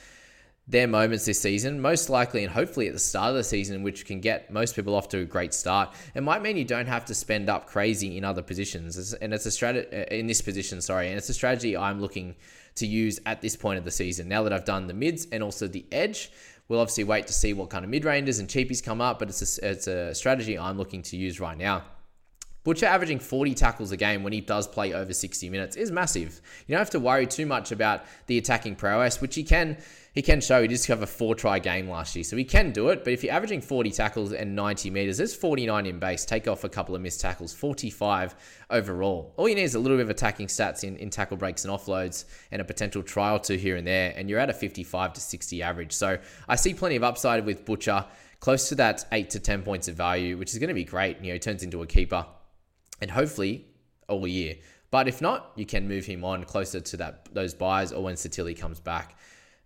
their 0.68 0.88
moments 0.88 1.26
this 1.26 1.40
season, 1.40 1.80
most 1.80 2.10
likely 2.10 2.44
and 2.44 2.52
hopefully 2.52 2.88
at 2.88 2.94
the 2.94 3.00
start 3.00 3.30
of 3.30 3.36
the 3.36 3.44
season, 3.44 3.84
which 3.84 4.06
can 4.06 4.20
get 4.20 4.52
most 4.52 4.76
people 4.76 4.96
off 4.96 5.08
to 5.10 5.20
a 5.20 5.26
great 5.26 5.54
start. 5.54 5.94
It 6.16 6.24
might 6.24 6.42
mean 6.42 6.58
you 6.58 6.66
don't 6.66 6.88
have 6.88 7.06
to 7.06 7.14
spend 7.14 7.50
up 7.50 7.68
crazy 7.68 8.18
in 8.18 8.24
other 8.24 8.42
positions, 8.42 9.14
and 9.14 9.34
it's 9.34 9.46
a 9.46 9.52
strategy 9.52 9.88
uh, 9.96 10.06
in 10.06 10.26
this 10.26 10.42
position. 10.42 10.82
Sorry, 10.82 11.10
and 11.10 11.18
it's 11.18 11.30
a 11.30 11.34
strategy 11.34 11.78
I'm 11.78 12.02
looking 12.02 12.36
to 12.76 12.88
use 12.88 13.20
at 13.26 13.42
this 13.42 13.56
point 13.56 13.78
of 13.78 13.86
the 13.86 13.92
season. 13.92 14.28
Now 14.28 14.44
that 14.44 14.54
I've 14.54 14.66
done 14.66 14.88
the 14.88 14.94
mids 14.94 15.28
and 15.32 15.44
also 15.44 15.68
the 15.68 15.86
edge, 15.92 16.32
we'll 16.68 16.80
obviously 16.80 17.04
wait 17.04 17.28
to 17.28 17.34
see 17.34 17.54
what 17.54 17.70
kind 17.70 17.86
of 17.86 17.92
mid 17.92 18.04
rangers 18.04 18.40
and 18.40 18.50
cheapies 18.50 18.84
come 18.84 19.02
up, 19.02 19.20
but 19.20 19.30
it's 19.30 19.60
a, 19.60 19.70
it's 19.70 19.88
a 19.88 20.16
strategy 20.16 20.58
I'm 20.58 20.78
looking 20.78 21.04
to 21.04 21.18
use 21.18 21.40
right 21.40 21.58
now. 21.58 21.84
Butcher 22.66 22.88
averaging 22.88 23.20
40 23.20 23.54
tackles 23.54 23.92
a 23.92 23.98
game 23.98 24.24
when 24.24 24.34
he 24.34 24.42
does 24.42 24.68
play 24.68 24.92
over 24.92 25.14
60 25.14 25.50
minutes 25.52 25.76
is 25.76 25.92
massive. 25.92 26.42
You 26.66 26.74
don't 26.74 26.80
have 26.80 26.90
to 26.90 27.00
worry 27.00 27.28
too 27.28 27.46
much 27.46 27.72
about 27.72 28.04
the 28.26 28.40
attacking 28.40 28.76
prowess, 28.76 29.22
which 29.22 29.36
he 29.36 29.44
can 29.44 29.78
he 30.16 30.22
can 30.22 30.42
show. 30.42 30.62
He 30.62 30.68
did 30.68 30.84
have 30.86 31.04
a 31.04 31.08
four 31.08 31.36
try 31.36 31.60
game 31.60 31.88
last 31.88 32.16
year, 32.16 32.24
so 32.24 32.36
he 32.36 32.44
can 32.44 32.72
do 32.72 32.90
it. 32.90 33.04
But 33.04 33.14
if 33.14 33.24
you're 33.24 33.34
averaging 33.34 33.62
40 33.62 33.92
tackles 33.92 34.34
and 34.34 34.56
90 34.56 34.90
meters, 34.90 35.18
there's 35.18 35.36
49 35.36 35.86
in 35.86 36.00
base. 36.00 36.26
Take 36.26 36.48
off 36.48 36.64
a 36.64 36.70
couple 36.70 36.96
of 36.96 37.02
missed 37.02 37.22
tackles, 37.22 37.54
45 37.54 38.34
overall. 38.72 39.34
All 39.38 39.48
you 39.48 39.54
need 39.54 39.64
is 39.64 39.76
a 39.76 39.80
little 39.80 39.98
bit 39.98 40.04
of 40.04 40.10
attacking 40.10 40.48
stats 40.48 40.84
in, 40.84 40.98
in 40.98 41.12
tackle 41.12 41.38
breaks 41.38 41.66
and 41.66 41.74
offloads 41.74 42.26
and 42.52 42.62
a 42.62 42.66
potential 42.66 43.04
try 43.04 43.32
or 43.32 43.40
two 43.40 43.58
here 43.58 43.76
and 43.76 43.86
there, 43.86 44.12
and 44.16 44.28
you're 44.28 44.40
at 44.40 44.50
a 44.50 44.54
55 44.54 45.14
to 45.14 45.22
60 45.22 45.62
average. 45.62 45.92
So 45.92 46.18
I 46.50 46.56
see 46.56 46.74
plenty 46.74 46.96
of 46.96 47.04
upside 47.04 47.46
with 47.46 47.64
Butcher, 47.64 48.06
close 48.40 48.70
to 48.70 48.76
that 48.76 49.06
8 49.12 49.30
to 49.32 49.40
10 49.40 49.62
points 49.62 49.88
of 49.88 49.96
value, 49.96 50.38
which 50.38 50.54
is 50.54 50.58
going 50.58 50.70
to 50.70 50.74
be 50.74 50.86
great. 50.86 51.20
You 51.20 51.28
know, 51.28 51.34
he 51.34 51.40
turns 51.40 51.62
into 51.62 51.84
a 51.84 51.86
keeper 51.86 52.26
and 53.02 53.12
hopefully 53.12 53.66
all 54.08 54.28
year. 54.28 54.56
But 54.92 55.08
if 55.08 55.22
not, 55.22 55.52
you 55.56 55.66
can 55.66 55.88
move 55.88 56.06
him 56.06 56.24
on 56.24 56.44
closer 56.44 56.80
to 56.80 56.98
that 56.98 57.28
those 57.34 57.54
buys 57.54 57.92
or 57.92 58.04
when 58.04 58.16
Sitili 58.16 58.58
comes 58.58 58.80
back, 58.80 59.18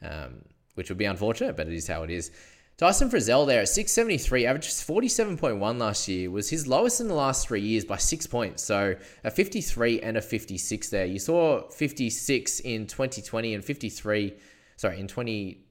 um, 0.01 0.43
which 0.75 0.89
would 0.89 0.97
be 0.97 1.05
unfortunate, 1.05 1.55
but 1.55 1.67
it 1.67 1.73
is 1.73 1.87
how 1.87 2.03
it 2.03 2.09
is. 2.09 2.31
Tyson 2.79 3.09
Frizell 3.09 3.45
there 3.45 3.59
at 3.59 3.67
673, 3.67 4.45
averages 4.45 4.81
47.1 4.87 5.77
last 5.77 6.07
year, 6.07 6.31
was 6.31 6.49
his 6.49 6.65
lowest 6.65 7.01
in 7.01 7.09
the 7.09 7.13
last 7.13 7.45
three 7.45 7.59
years 7.59 7.83
by 7.83 7.97
six 7.97 8.25
points. 8.25 8.63
So 8.63 8.95
a 9.25 9.29
53 9.29 9.99
and 9.99 10.15
a 10.15 10.21
56 10.21 10.89
there. 10.89 11.05
You 11.05 11.19
saw 11.19 11.67
56 11.69 12.61
in 12.61 12.87
2020 12.87 13.53
and 13.53 13.65
53, 13.65 14.33
sorry, 14.77 14.97
in 14.97 15.09
20, 15.09 15.61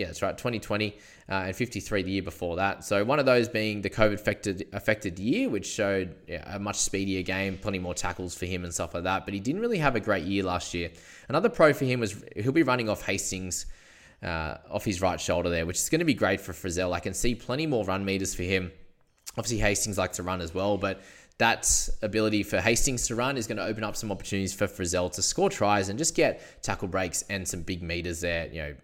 yeah, 0.00 0.06
that's 0.06 0.22
right, 0.22 0.36
2020 0.36 0.96
uh, 1.28 1.32
and 1.32 1.54
53 1.54 2.02
the 2.02 2.10
year 2.10 2.22
before 2.22 2.56
that. 2.56 2.84
So 2.84 3.04
one 3.04 3.18
of 3.18 3.26
those 3.26 3.50
being 3.50 3.82
the 3.82 3.90
COVID 3.90 4.14
affected 4.14 4.66
affected 4.72 5.18
year, 5.18 5.50
which 5.50 5.66
showed 5.66 6.16
yeah, 6.26 6.54
a 6.54 6.58
much 6.58 6.76
speedier 6.76 7.22
game, 7.22 7.58
plenty 7.58 7.78
more 7.78 7.92
tackles 7.92 8.34
for 8.34 8.46
him 8.46 8.64
and 8.64 8.72
stuff 8.72 8.94
like 8.94 9.04
that. 9.04 9.26
But 9.26 9.34
he 9.34 9.40
didn't 9.40 9.60
really 9.60 9.76
have 9.76 9.96
a 9.96 10.00
great 10.00 10.24
year 10.24 10.42
last 10.42 10.72
year. 10.72 10.90
Another 11.28 11.50
pro 11.50 11.74
for 11.74 11.84
him 11.84 12.00
was 12.00 12.24
he'll 12.34 12.50
be 12.50 12.62
running 12.62 12.88
off 12.88 13.02
Hastings. 13.02 13.66
Uh, 14.22 14.58
off 14.70 14.84
his 14.84 15.00
right 15.00 15.18
shoulder 15.18 15.48
there, 15.48 15.64
which 15.64 15.78
is 15.78 15.88
going 15.88 16.00
to 16.00 16.04
be 16.04 16.12
great 16.12 16.42
for 16.42 16.52
Frizell. 16.52 16.92
I 16.92 17.00
can 17.00 17.14
see 17.14 17.34
plenty 17.34 17.66
more 17.66 17.86
run 17.86 18.04
meters 18.04 18.34
for 18.34 18.42
him. 18.42 18.70
Obviously, 19.38 19.56
Hastings 19.56 19.96
likes 19.96 20.18
to 20.18 20.22
run 20.22 20.42
as 20.42 20.52
well, 20.52 20.76
but 20.76 21.00
that 21.38 21.88
ability 22.02 22.42
for 22.42 22.60
Hastings 22.60 23.06
to 23.06 23.14
run 23.14 23.38
is 23.38 23.46
going 23.46 23.56
to 23.56 23.64
open 23.64 23.82
up 23.82 23.96
some 23.96 24.12
opportunities 24.12 24.52
for 24.52 24.66
Frizell 24.66 25.10
to 25.12 25.22
score 25.22 25.48
tries 25.48 25.88
and 25.88 25.98
just 25.98 26.14
get 26.14 26.62
tackle 26.62 26.86
breaks 26.86 27.22
and 27.30 27.48
some 27.48 27.62
big 27.62 27.82
meters 27.82 28.20
there. 28.20 28.46
You 28.48 28.62
know, 28.62 28.74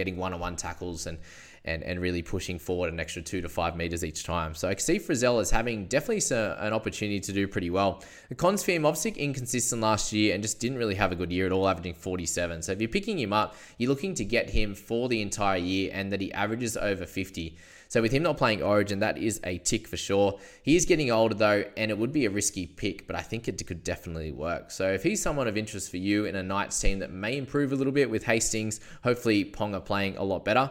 getting 0.00 0.16
one-on-one 0.16 0.56
tackles 0.56 1.06
and 1.06 1.18
and, 1.64 1.82
and 1.82 2.00
really 2.00 2.22
pushing 2.22 2.58
forward 2.58 2.92
an 2.92 2.98
extra 2.98 3.20
two 3.20 3.40
to 3.42 3.48
five 3.48 3.76
meters 3.76 4.04
each 4.04 4.24
time. 4.24 4.54
So 4.54 4.68
I 4.68 4.74
see 4.76 4.98
Frizell 4.98 5.40
as 5.40 5.50
having 5.50 5.86
definitely 5.86 6.22
uh, 6.34 6.56
an 6.58 6.72
opportunity 6.72 7.20
to 7.20 7.32
do 7.32 7.46
pretty 7.46 7.70
well. 7.70 8.02
The 8.28 8.34
cons 8.34 8.62
for 8.62 8.72
him, 8.72 8.86
obviously 8.86 9.10
inconsistent 9.12 9.82
last 9.82 10.12
year 10.12 10.34
and 10.34 10.42
just 10.42 10.58
didn't 10.58 10.78
really 10.78 10.94
have 10.94 11.12
a 11.12 11.16
good 11.16 11.30
year 11.30 11.46
at 11.46 11.52
all, 11.52 11.68
averaging 11.68 11.94
47. 11.94 12.62
So 12.62 12.72
if 12.72 12.80
you're 12.80 12.88
picking 12.88 13.18
him 13.18 13.32
up, 13.32 13.56
you're 13.76 13.90
looking 13.90 14.14
to 14.14 14.24
get 14.24 14.50
him 14.50 14.74
for 14.74 15.08
the 15.08 15.20
entire 15.20 15.58
year 15.58 15.90
and 15.92 16.10
that 16.12 16.20
he 16.20 16.32
averages 16.32 16.76
over 16.76 17.04
50. 17.04 17.56
So 17.90 18.00
with 18.00 18.12
him 18.12 18.22
not 18.22 18.36
playing 18.36 18.62
Origin, 18.62 19.00
that 19.00 19.18
is 19.18 19.40
a 19.42 19.58
tick 19.58 19.88
for 19.88 19.96
sure. 19.96 20.38
He 20.62 20.76
is 20.76 20.86
getting 20.86 21.10
older 21.10 21.34
though, 21.34 21.64
and 21.76 21.90
it 21.90 21.98
would 21.98 22.12
be 22.12 22.24
a 22.24 22.30
risky 22.30 22.64
pick, 22.64 23.08
but 23.08 23.16
I 23.16 23.20
think 23.20 23.48
it 23.48 23.66
could 23.66 23.82
definitely 23.82 24.30
work. 24.30 24.70
So 24.70 24.92
if 24.92 25.02
he's 25.02 25.20
someone 25.20 25.48
of 25.48 25.56
interest 25.56 25.90
for 25.90 25.96
you 25.96 26.24
in 26.24 26.36
a 26.36 26.42
Knights 26.42 26.78
team 26.78 27.00
that 27.00 27.10
may 27.10 27.36
improve 27.36 27.72
a 27.72 27.74
little 27.74 27.92
bit 27.92 28.08
with 28.08 28.22
Hastings, 28.22 28.78
hopefully 29.02 29.44
Ponga 29.44 29.84
playing 29.84 30.16
a 30.18 30.22
lot 30.22 30.44
better, 30.44 30.70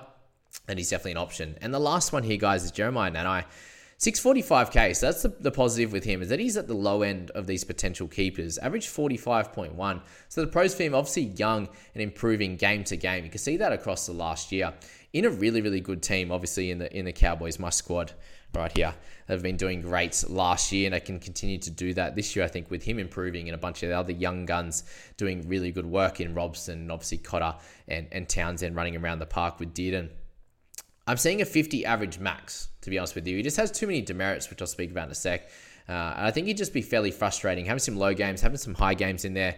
then 0.67 0.77
he's 0.77 0.89
definitely 0.89 1.11
an 1.11 1.17
option. 1.17 1.57
And 1.61 1.73
the 1.73 1.79
last 1.79 2.13
one 2.13 2.23
here, 2.23 2.37
guys, 2.37 2.63
is 2.63 2.71
Jeremiah 2.71 3.11
Nanai. 3.11 3.43
645k. 3.99 4.95
So 4.95 5.07
that's 5.07 5.23
the, 5.23 5.27
the 5.27 5.51
positive 5.51 5.91
with 5.91 6.05
him 6.05 6.21
is 6.21 6.29
that 6.29 6.39
he's 6.39 6.55
at 6.55 6.67
the 6.67 6.73
low 6.73 7.01
end 7.01 7.31
of 7.31 7.47
these 7.47 7.65
potential 7.65 8.07
keepers. 8.07 8.57
Average 8.57 8.87
45.1. 8.87 10.01
So 10.29 10.41
the 10.41 10.47
pros 10.47 10.73
for 10.73 10.83
him 10.83 10.95
obviously 10.95 11.23
young 11.23 11.67
and 11.93 12.01
improving 12.01 12.55
game 12.55 12.85
to 12.85 12.95
game. 12.95 13.25
You 13.25 13.29
can 13.29 13.39
see 13.39 13.57
that 13.57 13.73
across 13.73 14.05
the 14.05 14.13
last 14.13 14.53
year 14.53 14.73
in 15.11 15.25
a 15.25 15.29
really 15.29 15.61
really 15.61 15.81
good 15.81 16.01
team. 16.01 16.31
Obviously 16.31 16.71
in 16.71 16.77
the 16.77 16.95
in 16.97 17.03
the 17.05 17.11
Cowboys, 17.11 17.59
my 17.59 17.69
squad 17.69 18.13
right 18.55 18.71
here 18.75 18.95
have 19.27 19.43
been 19.43 19.57
doing 19.57 19.81
great 19.81 20.23
last 20.29 20.71
year 20.71 20.85
and 20.85 20.95
I 20.95 20.99
can 20.99 21.19
continue 21.19 21.57
to 21.57 21.69
do 21.69 21.93
that 21.95 22.15
this 22.15 22.37
year. 22.37 22.45
I 22.45 22.47
think 22.47 22.71
with 22.71 22.83
him 22.83 22.99
improving 22.99 23.49
and 23.49 23.55
a 23.55 23.59
bunch 23.59 23.83
of 23.83 23.89
the 23.89 23.97
other 23.97 24.13
young 24.13 24.45
guns 24.45 24.85
doing 25.17 25.45
really 25.45 25.73
good 25.73 25.85
work 25.85 26.21
in 26.21 26.33
Robson, 26.33 26.89
obviously 26.89 27.17
Cotter 27.17 27.53
and 27.89 28.07
and 28.13 28.29
Townsend 28.29 28.77
running 28.77 28.95
around 28.95 29.19
the 29.19 29.25
park 29.25 29.59
with 29.59 29.73
Dearden. 29.73 30.09
I'm 31.09 31.17
seeing 31.17 31.41
a 31.41 31.45
50 31.45 31.85
average 31.85 32.19
max, 32.19 32.67
to 32.81 32.91
be 32.91 32.99
honest 32.99 33.15
with 33.15 33.25
you. 33.25 33.35
He 33.35 33.41
just 33.41 33.57
has 33.57 33.71
too 33.71 33.87
many 33.87 33.99
demerits, 34.03 34.47
which 34.51 34.61
I'll 34.61 34.67
speak 34.67 34.91
about 34.91 35.05
in 35.05 35.11
a 35.11 35.15
sec. 35.15 35.49
Uh, 35.89 35.91
and 35.91 36.27
I 36.27 36.29
think 36.29 36.45
he'd 36.45 36.57
just 36.57 36.71
be 36.71 36.83
fairly 36.83 37.09
frustrating. 37.09 37.65
Having 37.65 37.79
some 37.79 37.95
low 37.95 38.13
games, 38.13 38.41
having 38.41 38.59
some 38.59 38.75
high 38.75 38.93
games 38.93 39.25
in 39.25 39.33
there, 39.33 39.55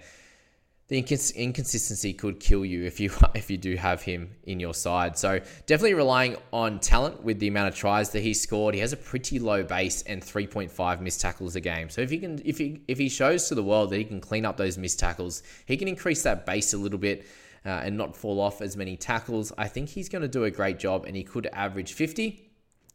the 0.87 1.03
incons- 1.03 1.35
inconsistency 1.35 2.13
could 2.13 2.39
kill 2.39 2.63
you 2.63 2.85
if 2.85 3.01
you 3.01 3.11
if 3.35 3.51
you 3.51 3.57
do 3.57 3.75
have 3.75 4.01
him 4.01 4.29
in 4.43 4.61
your 4.61 4.73
side. 4.73 5.17
So 5.17 5.41
definitely 5.65 5.93
relying 5.93 6.37
on 6.53 6.79
talent 6.79 7.21
with 7.21 7.39
the 7.39 7.49
amount 7.49 7.67
of 7.67 7.75
tries 7.75 8.11
that 8.11 8.21
he 8.21 8.33
scored. 8.33 8.73
He 8.73 8.79
has 8.79 8.93
a 8.93 8.97
pretty 8.97 9.37
low 9.37 9.61
base 9.61 10.03
and 10.03 10.21
3.5 10.21 11.01
missed 11.01 11.19
tackles 11.19 11.57
a 11.57 11.61
game. 11.61 11.89
So 11.89 11.99
if 11.99 12.09
he 12.09 12.17
can 12.17 12.41
if 12.45 12.59
he 12.59 12.81
if 12.87 12.97
he 12.97 13.09
shows 13.09 13.49
to 13.49 13.55
the 13.55 13.63
world 13.63 13.89
that 13.89 13.97
he 13.97 14.05
can 14.05 14.21
clean 14.21 14.45
up 14.45 14.55
those 14.55 14.77
missed 14.77 14.99
tackles, 14.99 15.43
he 15.65 15.75
can 15.75 15.89
increase 15.89 16.23
that 16.23 16.45
base 16.45 16.73
a 16.73 16.77
little 16.77 16.99
bit 16.99 17.25
uh, 17.65 17.69
and 17.69 17.97
not 17.97 18.15
fall 18.15 18.39
off 18.39 18.61
as 18.61 18.75
many 18.75 18.97
tackles. 18.97 19.51
I 19.57 19.67
think 19.67 19.89
he's 19.89 20.09
going 20.09 20.21
to 20.21 20.27
do 20.27 20.43
a 20.43 20.51
great 20.51 20.79
job 20.79 21.05
and 21.05 21.15
he 21.15 21.23
could 21.23 21.47
average 21.53 21.93
50. 21.93 22.47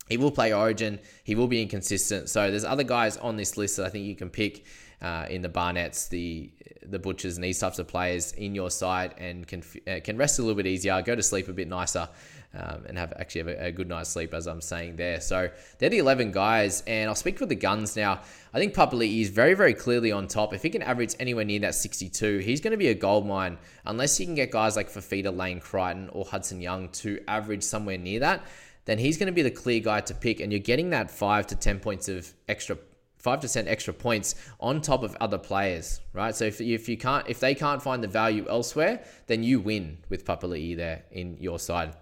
He 0.08 0.16
will 0.16 0.30
play 0.30 0.52
Origin. 0.52 1.00
He 1.24 1.34
will 1.34 1.48
be 1.48 1.60
inconsistent. 1.60 2.28
So 2.28 2.50
there's 2.50 2.64
other 2.64 2.84
guys 2.84 3.16
on 3.16 3.36
this 3.36 3.56
list 3.56 3.76
that 3.76 3.86
I 3.86 3.88
think 3.88 4.06
you 4.06 4.14
can 4.14 4.30
pick 4.30 4.64
uh, 5.02 5.26
in 5.28 5.42
the 5.42 5.48
Barnetts, 5.48 6.08
the 6.08 6.50
the 6.84 6.98
Butchers, 6.98 7.36
and 7.36 7.44
these 7.44 7.58
types 7.58 7.78
of 7.78 7.88
players 7.88 8.32
in 8.32 8.54
your 8.54 8.70
side, 8.70 9.14
and 9.18 9.46
can 9.46 9.62
uh, 9.86 10.00
can 10.02 10.16
rest 10.16 10.38
a 10.38 10.42
little 10.42 10.56
bit 10.56 10.66
easier, 10.66 11.00
go 11.02 11.14
to 11.14 11.22
sleep 11.22 11.48
a 11.48 11.52
bit 11.52 11.68
nicer, 11.68 12.08
um, 12.56 12.84
and 12.86 12.98
have 12.98 13.12
actually 13.18 13.40
have 13.40 13.48
a, 13.48 13.66
a, 13.66 13.72
good 13.72 13.88
night's 13.88 14.10
sleep, 14.10 14.32
as 14.32 14.46
I'm 14.46 14.60
saying 14.60 14.96
there. 14.96 15.20
So 15.20 15.50
they're 15.78 15.90
the 15.90 15.98
11 15.98 16.32
guys, 16.32 16.82
and 16.86 17.08
I'll 17.08 17.14
speak 17.14 17.38
for 17.38 17.46
the 17.46 17.54
guns 17.54 17.96
now. 17.96 18.20
I 18.54 18.58
think 18.58 18.74
Papali'i 18.74 19.20
is 19.20 19.28
very, 19.30 19.54
very 19.54 19.74
clearly 19.74 20.12
on 20.12 20.26
top. 20.26 20.54
If 20.54 20.62
he 20.62 20.70
can 20.70 20.82
average 20.82 21.14
anywhere 21.20 21.44
near 21.44 21.60
that 21.60 21.74
62, 21.74 22.38
he's 22.38 22.60
going 22.60 22.72
to 22.72 22.76
be 22.76 22.88
a 22.88 22.94
gold 22.94 23.26
mine, 23.26 23.58
unless 23.84 24.18
you 24.18 24.26
can 24.26 24.34
get 24.34 24.50
guys 24.50 24.76
like 24.76 24.90
Fifita, 24.90 25.36
Lane 25.36 25.60
Crichton, 25.60 26.08
or 26.12 26.24
Hudson 26.24 26.60
Young 26.60 26.88
to 26.90 27.20
average 27.28 27.62
somewhere 27.62 27.98
near 27.98 28.20
that 28.20 28.46
then 28.86 28.98
he's 28.98 29.18
going 29.18 29.26
to 29.26 29.32
be 29.32 29.42
the 29.42 29.50
clear 29.50 29.80
guy 29.80 30.00
to 30.00 30.14
pick, 30.14 30.40
and 30.40 30.50
you're 30.50 30.60
getting 30.60 30.90
that 30.90 31.10
five 31.10 31.46
to 31.48 31.56
10 31.56 31.80
points 31.80 32.08
of 32.08 32.32
extra. 32.48 32.78
5% 33.24 33.66
extra 33.66 33.92
points 33.92 34.36
on 34.60 34.80
top 34.80 35.02
of 35.02 35.16
other 35.20 35.38
players, 35.38 36.00
right? 36.12 36.32
So 36.32 36.44
if, 36.44 36.60
if 36.60 36.88
you 36.88 36.96
can't, 36.96 37.26
if 37.28 37.40
they 37.40 37.56
can't 37.56 37.82
find 37.82 38.00
the 38.00 38.06
value 38.06 38.46
elsewhere, 38.48 39.02
then 39.26 39.42
you 39.42 39.58
win 39.58 39.98
with 40.08 40.24
Papali'i 40.24 40.76
there 40.76 41.02
in 41.10 41.36
your 41.40 41.58
side. 41.58 41.96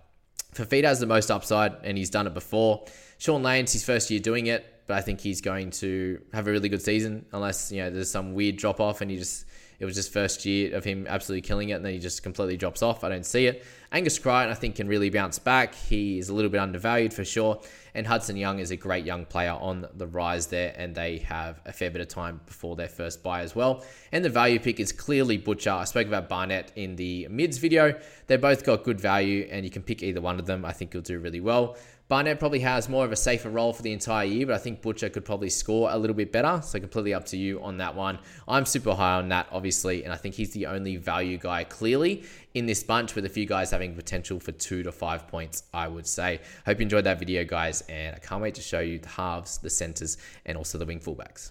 Fifita 0.54 0.84
has 0.84 1.00
the 1.00 1.06
most 1.06 1.30
upside, 1.30 1.72
and 1.82 1.98
he's 1.98 2.10
done 2.10 2.26
it 2.26 2.34
before. 2.34 2.84
Shaun 3.18 3.42
Lane's 3.42 3.72
his 3.72 3.84
first 3.84 4.10
year 4.10 4.20
doing 4.20 4.46
it, 4.46 4.64
but 4.86 4.96
I 4.96 5.00
think 5.00 5.20
he's 5.20 5.40
going 5.40 5.70
to 5.72 6.20
have 6.32 6.46
a 6.46 6.50
really 6.50 6.68
good 6.68 6.82
season, 6.82 7.26
unless 7.32 7.72
you 7.72 7.82
know 7.82 7.90
there's 7.90 8.10
some 8.10 8.34
weird 8.34 8.56
drop 8.56 8.80
off 8.80 9.00
and 9.00 9.10
he 9.10 9.16
just 9.16 9.46
it 9.78 9.84
was 9.84 9.94
just 9.94 10.12
first 10.12 10.44
year 10.44 10.76
of 10.76 10.84
him 10.84 11.06
absolutely 11.08 11.42
killing 11.42 11.70
it, 11.70 11.74
and 11.74 11.84
then 11.84 11.92
he 11.92 11.98
just 11.98 12.22
completely 12.22 12.56
drops 12.56 12.82
off. 12.82 13.04
I 13.04 13.08
don't 13.08 13.26
see 13.26 13.46
it. 13.46 13.64
Angus 13.94 14.18
Crichton, 14.18 14.50
I 14.50 14.54
think, 14.54 14.74
can 14.74 14.88
really 14.88 15.09
bounce 15.09 15.38
back. 15.38 15.72
He 15.72 16.18
is 16.18 16.28
a 16.28 16.35
little 16.35 16.50
bit 16.50 16.59
undervalued 16.59 17.14
for 17.14 17.24
sure. 17.24 17.61
And 17.94 18.04
Hudson 18.04 18.37
Young 18.37 18.59
is 18.59 18.72
a 18.72 18.76
great 18.76 19.04
young 19.04 19.24
player 19.24 19.52
on 19.52 19.87
the 19.94 20.09
rise 20.09 20.48
there, 20.48 20.74
and 20.76 20.92
they 20.92 21.18
have 21.18 21.61
a 21.64 21.72
fair 21.72 21.92
bit 21.92 22.00
of 22.00 22.09
time 22.09 22.40
before 22.44 22.74
their 22.74 22.88
first 22.88 23.22
buy 23.22 23.42
as 23.42 23.54
well. 23.54 23.85
And 24.11 24.24
the 24.24 24.30
value 24.30 24.59
pick 24.59 24.80
is 24.80 24.90
clearly 24.90 25.37
Butcher. 25.37 25.70
I 25.70 25.85
spoke 25.85 26.09
about 26.09 26.28
Barnett 26.28 26.72
in 26.74 26.96
the 26.96 27.28
mids 27.30 27.59
video. 27.59 27.96
They 28.26 28.37
both 28.37 28.64
got 28.64 28.83
good 28.83 29.00
value, 29.00 29.46
and 29.48 29.64
you 29.64 29.70
can 29.70 29.85
pick 29.85 30.02
either 30.02 30.20
one 30.20 30.40
of 30.40 30.46
them. 30.46 30.64
I 30.64 30.72
think 30.72 30.92
you'll 30.92 31.04
do 31.04 31.20
really 31.20 31.40
well. 31.40 31.76
Barnett 32.07 32.38
probably 32.38 32.61
has 32.61 32.88
more 32.88 33.04
of 33.04 33.12
a 33.12 33.16
safer 33.16 33.48
role 33.48 33.72
for 33.72 33.80
the 33.80 33.92
entire 33.92 34.26
year, 34.26 34.46
but 34.46 34.54
I 34.54 34.59
think 34.59 34.83
Butcher 34.83 35.09
could 35.09 35.24
probably 35.24 35.48
score 35.48 35.88
a 35.90 35.96
little 35.96 36.14
bit 36.14 36.33
better. 36.33 36.61
So 36.62 36.78
completely 36.78 37.14
up 37.14 37.24
to 37.26 37.38
you 37.38 37.62
on 37.62 37.78
that 37.78 37.94
one. 37.94 38.18
I'm 38.46 38.66
super 38.66 38.92
high 38.92 39.14
on 39.14 39.30
that, 39.30 39.46
obviously, 39.50 40.04
and 40.04 40.12
I 40.12 40.16
think 40.16 40.35
he's 40.35 40.50
the 40.50 40.66
only 40.66 40.96
value 40.96 41.38
guy 41.38 41.64
clearly 41.64 42.24
in 42.54 42.66
this 42.66 42.82
bunch 42.82 43.14
with 43.14 43.24
a 43.26 43.28
few 43.28 43.46
guys 43.46 43.70
having 43.70 43.94
potential 43.94 44.40
for 44.40 44.52
two 44.52 44.82
to 44.84 44.92
five 44.92 45.28
points, 45.28 45.64
I 45.74 45.88
would 45.88 46.06
say. 46.06 46.40
Hope 46.64 46.78
you 46.78 46.82
enjoyed 46.82 47.04
that 47.04 47.18
video, 47.18 47.44
guys, 47.44 47.82
and 47.88 48.14
I 48.14 48.18
can't 48.18 48.40
wait 48.40 48.54
to 48.54 48.62
show 48.62 48.80
you 48.80 48.98
the 49.00 49.08
halves, 49.08 49.58
the 49.58 49.70
centers, 49.70 50.16
and 50.46 50.56
also 50.56 50.78
the 50.78 50.86
wing 50.86 51.00
fullbacks. 51.00 51.50